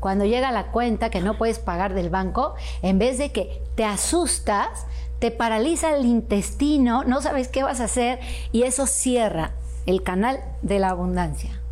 Cuando 0.01 0.25
llega 0.25 0.53
la 0.53 0.71
cuenta 0.71 1.11
que 1.11 1.21
no 1.21 1.37
puedes 1.37 1.59
pagar 1.59 1.93
del 1.95 2.09
banco, 2.11 2.55
en 2.83 2.99
vez 2.99 3.19
de 3.19 3.33
que 3.33 3.63
te 3.75 3.85
asustas, 3.85 4.87
te 5.25 5.31
paraliza 5.31 5.97
el 5.97 6.05
intestino, 6.05 7.03
no 7.05 7.23
sabes 7.23 7.49
qué 7.49 7.63
vas 7.63 7.81
a 7.81 7.85
hacer 7.85 8.21
y 8.53 8.65
eso 8.65 8.87
cierra 8.87 9.53
el 9.87 10.03
canal 10.03 10.39
de 10.61 10.79
la 10.79 10.91
abundancia. 10.91 11.63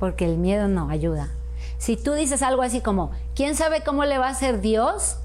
Porque 0.00 0.24
el 0.24 0.38
miedo 0.38 0.66
no 0.66 0.88
ayuda. 0.88 1.28
Si 1.76 1.98
tú 1.98 2.14
dices 2.14 2.40
algo 2.40 2.62
así 2.62 2.80
como, 2.80 3.10
¿quién 3.34 3.56
sabe 3.56 3.82
cómo 3.84 4.06
le 4.06 4.16
va 4.16 4.28
a 4.28 4.30
hacer 4.30 4.62
Dios? 4.62 5.18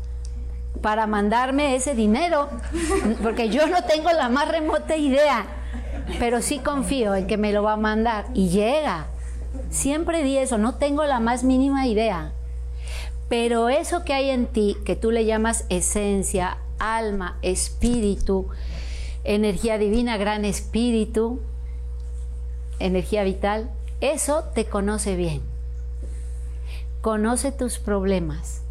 para 0.82 1.08
mandarme 1.08 1.76
ese 1.76 1.96
dinero, 1.96 2.50
porque 3.24 3.48
yo 3.48 3.66
no 3.68 3.84
tengo 3.84 4.12
la 4.12 4.28
más 4.28 4.50
remota 4.50 4.98
idea 4.98 5.46
pero 6.20 6.42
sí 6.42 6.60
confío 6.60 7.16
en 7.16 7.28
que 7.28 7.38
me 7.38 7.54
lo 7.54 7.64
va 7.64 7.74
a 7.74 7.78
mandar 7.78 8.26
y 8.34 8.50
llega. 8.50 9.08
Siempre 9.70 10.22
di 10.24 10.38
eso, 10.38 10.58
no 10.58 10.76
tengo 10.76 11.06
la 11.06 11.22
más 11.22 11.46
mínima 11.46 11.88
idea. 11.88 12.34
Pero 13.30 13.70
eso 13.70 14.04
que 14.04 14.14
hay 14.14 14.30
en 14.30 14.48
ti, 14.48 14.76
que 14.86 14.98
tú 14.98 15.12
le 15.12 15.24
llamas 15.24 15.66
esencia, 15.70 16.58
alma, 16.82 17.38
espíritu, 17.42 18.48
energía 19.24 19.78
divina, 19.78 20.18
gran 20.18 20.46
espíritu, 20.46 21.40
energía 22.80 23.24
vital, 23.24 23.70
eso 24.02 24.44
te 24.56 24.66
conoce 24.66 25.16
bien. 25.16 25.42
Conoce 27.02 27.52
tus 27.52 27.80
problemas. 27.80 28.62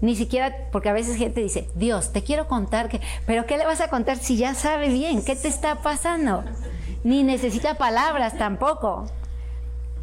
Ni 0.00 0.16
siquiera, 0.16 0.68
porque 0.70 0.90
a 0.90 0.92
veces 0.92 1.16
gente 1.16 1.40
dice, 1.40 1.68
Dios, 1.74 2.12
te 2.12 2.22
quiero 2.22 2.46
contar 2.46 2.88
que, 2.88 3.00
pero 3.26 3.46
¿qué 3.46 3.56
le 3.56 3.64
vas 3.64 3.80
a 3.80 3.88
contar 3.88 4.18
si 4.18 4.36
ya 4.36 4.54
sabe 4.54 4.88
bien 4.90 5.24
qué 5.24 5.34
te 5.34 5.48
está 5.48 5.82
pasando? 5.82 6.44
ni 7.04 7.22
necesita 7.22 7.74
palabras 7.74 8.36
tampoco. 8.38 9.06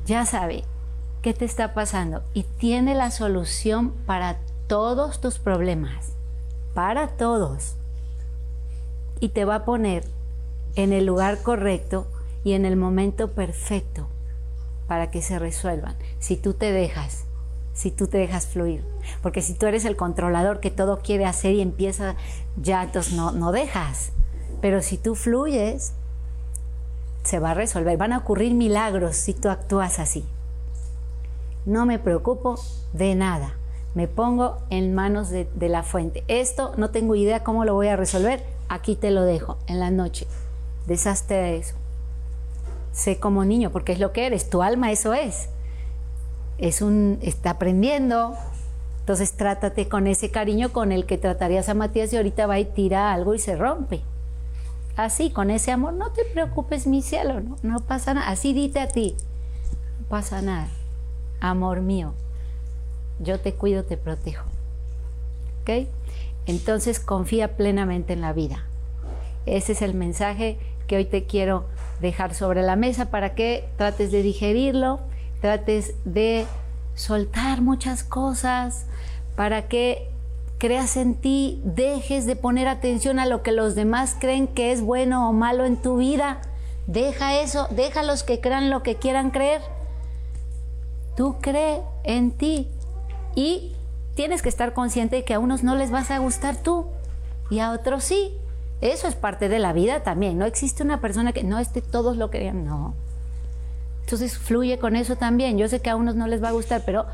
Ya 0.06 0.26
sabe 0.26 0.64
qué 1.22 1.34
te 1.34 1.46
está 1.46 1.74
pasando 1.74 2.24
y 2.34 2.44
tiene 2.44 2.96
la 2.96 3.12
solución 3.12 3.92
para 4.06 4.38
todos 4.68 5.22
tus 5.22 5.40
problemas, 5.40 6.14
para 6.76 7.08
todos. 7.08 7.76
Y 9.20 9.30
te 9.30 9.46
va 9.46 9.56
a 9.56 9.66
poner 9.66 10.04
en 10.76 10.94
el 10.94 11.08
lugar 11.08 11.42
correcto 11.42 12.06
y 12.44 12.54
en 12.54 12.66
el 12.66 12.76
momento 12.76 13.32
perfecto 13.32 14.08
para 14.88 15.10
que 15.10 15.24
se 15.24 15.40
resuelvan, 15.40 15.96
si 16.20 16.38
tú 16.38 16.54
te 16.54 16.72
dejas, 16.72 17.24
si 17.74 17.90
tú 17.90 18.06
te 18.06 18.20
dejas 18.20 18.46
fluir. 18.46 18.84
Porque 19.24 19.42
si 19.42 19.56
tú 19.56 19.66
eres 19.66 19.86
el 19.86 19.96
controlador 19.96 20.60
que 20.60 20.70
todo 20.70 21.00
quiere 21.00 21.26
hacer 21.26 21.56
y 21.56 21.62
empieza 21.62 22.16
ya, 22.56 22.84
entonces 22.84 23.14
no, 23.14 23.32
no 23.32 23.52
dejas. 23.52 24.12
Pero 24.62 24.84
si 24.84 24.98
tú 24.98 25.16
fluyes, 25.16 25.94
se 27.24 27.40
va 27.40 27.52
a 27.52 27.56
resolver. 27.56 27.98
Van 27.98 28.14
a 28.14 28.20
ocurrir 28.20 28.54
milagros 28.54 29.16
si 29.16 29.34
tú 29.34 29.50
actúas 29.50 29.98
así. 29.98 30.24
No 31.66 31.88
me 31.88 31.98
preocupo 31.98 32.60
de 32.94 33.16
nada. 33.16 33.56
Me 33.96 34.08
pongo 34.08 34.60
en 34.70 34.94
manos 34.94 35.30
de, 35.30 35.48
la 35.70 35.82
fuente. 35.82 36.24
Esto 36.28 36.74
no 36.78 36.92
tengo 36.92 37.16
idea 37.16 37.44
cómo 37.44 37.66
lo 37.66 37.74
voy 37.74 37.88
a 37.88 37.96
resolver. 37.96 38.44
Aquí 38.70 38.96
te 38.96 39.10
lo 39.10 39.24
dejo 39.24 39.58
en 39.68 39.80
la 39.80 39.90
noche. 39.90 40.28
Deshazte 40.86 41.34
de 41.34 41.58
eso. 41.58 41.76
Sé 42.92 43.20
como 43.20 43.44
niño, 43.46 43.72
porque 43.72 43.94
es 43.94 44.00
lo 44.00 44.12
que 44.12 44.28
eres. 44.28 44.50
Tu 44.50 44.62
alma 44.62 44.92
eso 44.92 45.14
es. 45.14 45.50
Es 46.58 46.82
un 46.82 47.18
está 47.22 47.52
aprendiendo. 47.52 48.36
Entonces 49.00 49.34
trátate 49.34 49.88
con 49.88 50.06
ese 50.06 50.30
cariño 50.30 50.72
con 50.72 50.92
el 50.92 51.06
que 51.06 51.18
tratarías 51.18 51.70
a 51.70 51.74
Matías 51.74 52.14
y 52.14 52.18
ahorita 52.18 52.48
va 52.48 52.60
y 52.60 52.66
tira 52.66 53.14
algo 53.14 53.34
y 53.34 53.40
se 53.40 53.56
rompe 53.56 54.04
así, 54.96 55.30
con 55.30 55.50
ese 55.50 55.72
amor, 55.72 55.94
no 55.94 56.12
te 56.12 56.24
preocupes, 56.26 56.88
mi 56.88 57.02
cielo, 57.02 57.42
no, 57.42 57.58
no 57.64 57.80
pasa 57.82 58.14
nada. 58.14 58.30
Así 58.30 58.54
dite 58.54 58.80
a 58.80 58.88
ti, 58.88 59.16
no 60.00 60.08
pasa 60.08 60.42
nada. 60.42 60.68
Amor 61.40 61.82
mío, 61.82 62.14
yo 63.20 63.40
te 63.40 63.54
cuido, 63.54 63.84
te 63.84 63.98
protejo. 63.98 64.46
¿Ok? 65.62 65.88
Entonces 66.46 67.00
confía 67.00 67.56
plenamente 67.58 68.14
en 68.14 68.22
la 68.22 68.34
vida. 68.34 68.66
Ese 69.46 69.74
es 69.74 69.82
el 69.82 69.94
mensaje 69.94 70.58
que 70.88 70.98
hoy 70.98 71.06
te 71.06 71.26
quiero 71.26 71.66
dejar 72.02 72.34
sobre 72.34 72.62
la 72.62 72.76
mesa 72.76 73.10
para 73.10 73.36
que 73.36 73.68
trates 73.78 74.12
de 74.12 74.22
digerirlo, 74.22 75.00
trates 75.42 75.96
de 76.06 76.46
soltar 76.94 77.62
muchas 77.62 78.04
cosas, 78.04 78.86
para 79.36 79.68
que 79.68 80.08
creas 80.58 80.98
en 80.98 81.16
ti, 81.16 81.62
dejes 81.64 82.26
de 82.26 82.36
poner 82.36 82.68
atención 82.68 83.20
a 83.20 83.26
lo 83.26 83.44
que 83.44 83.52
los 83.52 83.76
demás 83.76 84.16
creen 84.20 84.48
que 84.48 84.72
es 84.72 84.82
bueno 84.82 85.30
o 85.30 85.34
malo 85.34 85.66
en 85.66 85.78
tu 85.78 85.98
vida. 85.98 86.42
Deja 86.88 87.40
eso, 87.40 87.68
déjalos 87.72 88.24
que 88.24 88.40
crean 88.40 88.70
lo 88.70 88.84
que 88.84 88.96
quieran 88.96 89.32
creer. 89.32 89.62
Tú 91.16 91.38
cree 91.42 91.82
en 92.04 92.32
ti 92.32 92.70
y 93.36 93.74
tienes 94.16 94.42
que 94.42 94.50
estar 94.50 94.74
consciente 94.74 95.18
de 95.18 95.24
que 95.26 95.34
a 95.34 95.40
unos 95.40 95.64
no 95.64 95.76
les 95.76 95.92
vas 95.92 96.10
a 96.10 96.18
gustar 96.20 96.56
tú 96.56 96.88
y 97.50 97.60
a 97.60 97.72
otros 97.72 98.04
sí. 98.04 98.34
Eso 98.82 99.08
es 99.08 99.16
parte 99.16 99.50
de 99.50 99.60
la 99.60 99.74
vida 99.74 100.04
también. 100.04 100.38
No 100.38 100.46
existe 100.46 100.84
una 100.84 101.02
persona 101.02 101.34
que 101.34 101.44
no 101.44 101.60
esté 101.60 101.82
todos 101.82 102.18
lo 102.18 102.30
querían, 102.30 102.66
no. 102.66 102.94
Entonces 104.02 104.38
fluye 104.38 104.80
con 104.80 104.96
eso 104.96 105.16
también. 105.16 105.58
Yo 105.58 105.68
sé 105.68 105.82
que 105.82 105.90
a 105.90 105.96
unos 105.96 106.16
no 106.16 106.28
les 106.28 106.44
va 106.44 106.50
a 106.50 106.54
gustar, 106.54 106.84
pero 106.86 107.06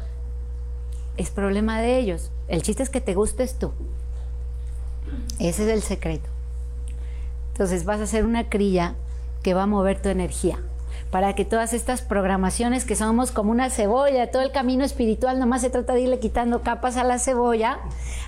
es 1.17 1.29
problema 1.29 1.81
de 1.81 1.97
ellos. 1.97 2.31
El 2.47 2.61
chiste 2.61 2.83
es 2.83 2.89
que 2.89 3.01
te 3.01 3.13
gustes 3.13 3.57
tú. 3.57 3.71
Ese 5.39 5.63
es 5.63 5.69
el 5.69 5.81
secreto. 5.81 6.29
Entonces 7.53 7.85
vas 7.85 7.99
a 7.99 8.03
hacer 8.03 8.25
una 8.25 8.49
crilla 8.49 8.95
que 9.43 9.53
va 9.53 9.63
a 9.63 9.67
mover 9.67 10.01
tu 10.01 10.09
energía 10.09 10.59
para 11.11 11.35
que 11.35 11.43
todas 11.43 11.73
estas 11.73 12.01
programaciones 12.01 12.85
que 12.85 12.95
somos 12.95 13.31
como 13.31 13.51
una 13.51 13.69
cebolla, 13.69 14.31
todo 14.31 14.41
el 14.41 14.51
camino 14.51 14.85
espiritual 14.85 15.39
nomás 15.39 15.61
se 15.61 15.69
trata 15.69 15.93
de 15.93 16.01
irle 16.01 16.19
quitando 16.19 16.61
capas 16.61 16.95
a 16.95 17.03
la 17.03 17.19
cebolla 17.19 17.79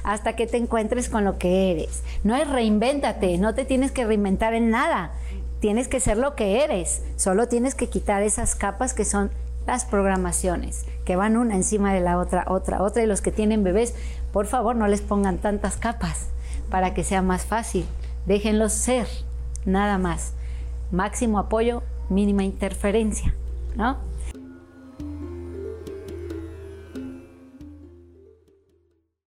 hasta 0.03 0.35
que 0.35 0.47
te 0.47 0.57
encuentres 0.57 1.09
con 1.09 1.23
lo 1.23 1.37
que 1.37 1.71
eres. 1.71 2.03
No 2.25 2.35
es 2.35 2.47
reinvéntate, 2.47 3.37
no 3.37 3.55
te 3.55 3.63
tienes 3.63 3.93
que 3.93 4.05
reinventar 4.05 4.53
en 4.53 4.69
nada, 4.69 5.13
tienes 5.61 5.87
que 5.87 6.01
ser 6.01 6.17
lo 6.17 6.35
que 6.35 6.63
eres, 6.65 7.01
solo 7.15 7.47
tienes 7.47 7.73
que 7.73 7.87
quitar 7.87 8.21
esas 8.21 8.53
capas 8.53 8.93
que 8.93 9.05
son 9.05 9.31
las 9.65 9.85
programaciones, 9.85 10.85
que 11.05 11.15
van 11.15 11.37
una 11.37 11.55
encima 11.55 11.93
de 11.93 12.01
la 12.01 12.17
otra, 12.17 12.43
otra, 12.49 12.83
otra, 12.83 13.01
y 13.01 13.07
los 13.07 13.21
que 13.21 13.31
tienen 13.31 13.63
bebés, 13.63 13.95
por 14.33 14.45
favor 14.45 14.75
no 14.75 14.87
les 14.87 14.99
pongan 14.99 15.37
tantas 15.37 15.77
capas 15.77 16.27
para 16.69 16.93
que 16.93 17.05
sea 17.05 17.21
más 17.21 17.45
fácil, 17.45 17.85
déjenlos 18.25 18.73
ser, 18.73 19.07
nada 19.63 19.97
más. 19.97 20.33
Máximo 20.91 21.39
apoyo, 21.39 21.81
mínima 22.13 22.43
interferencia, 22.43 23.33
¿no? 23.75 23.97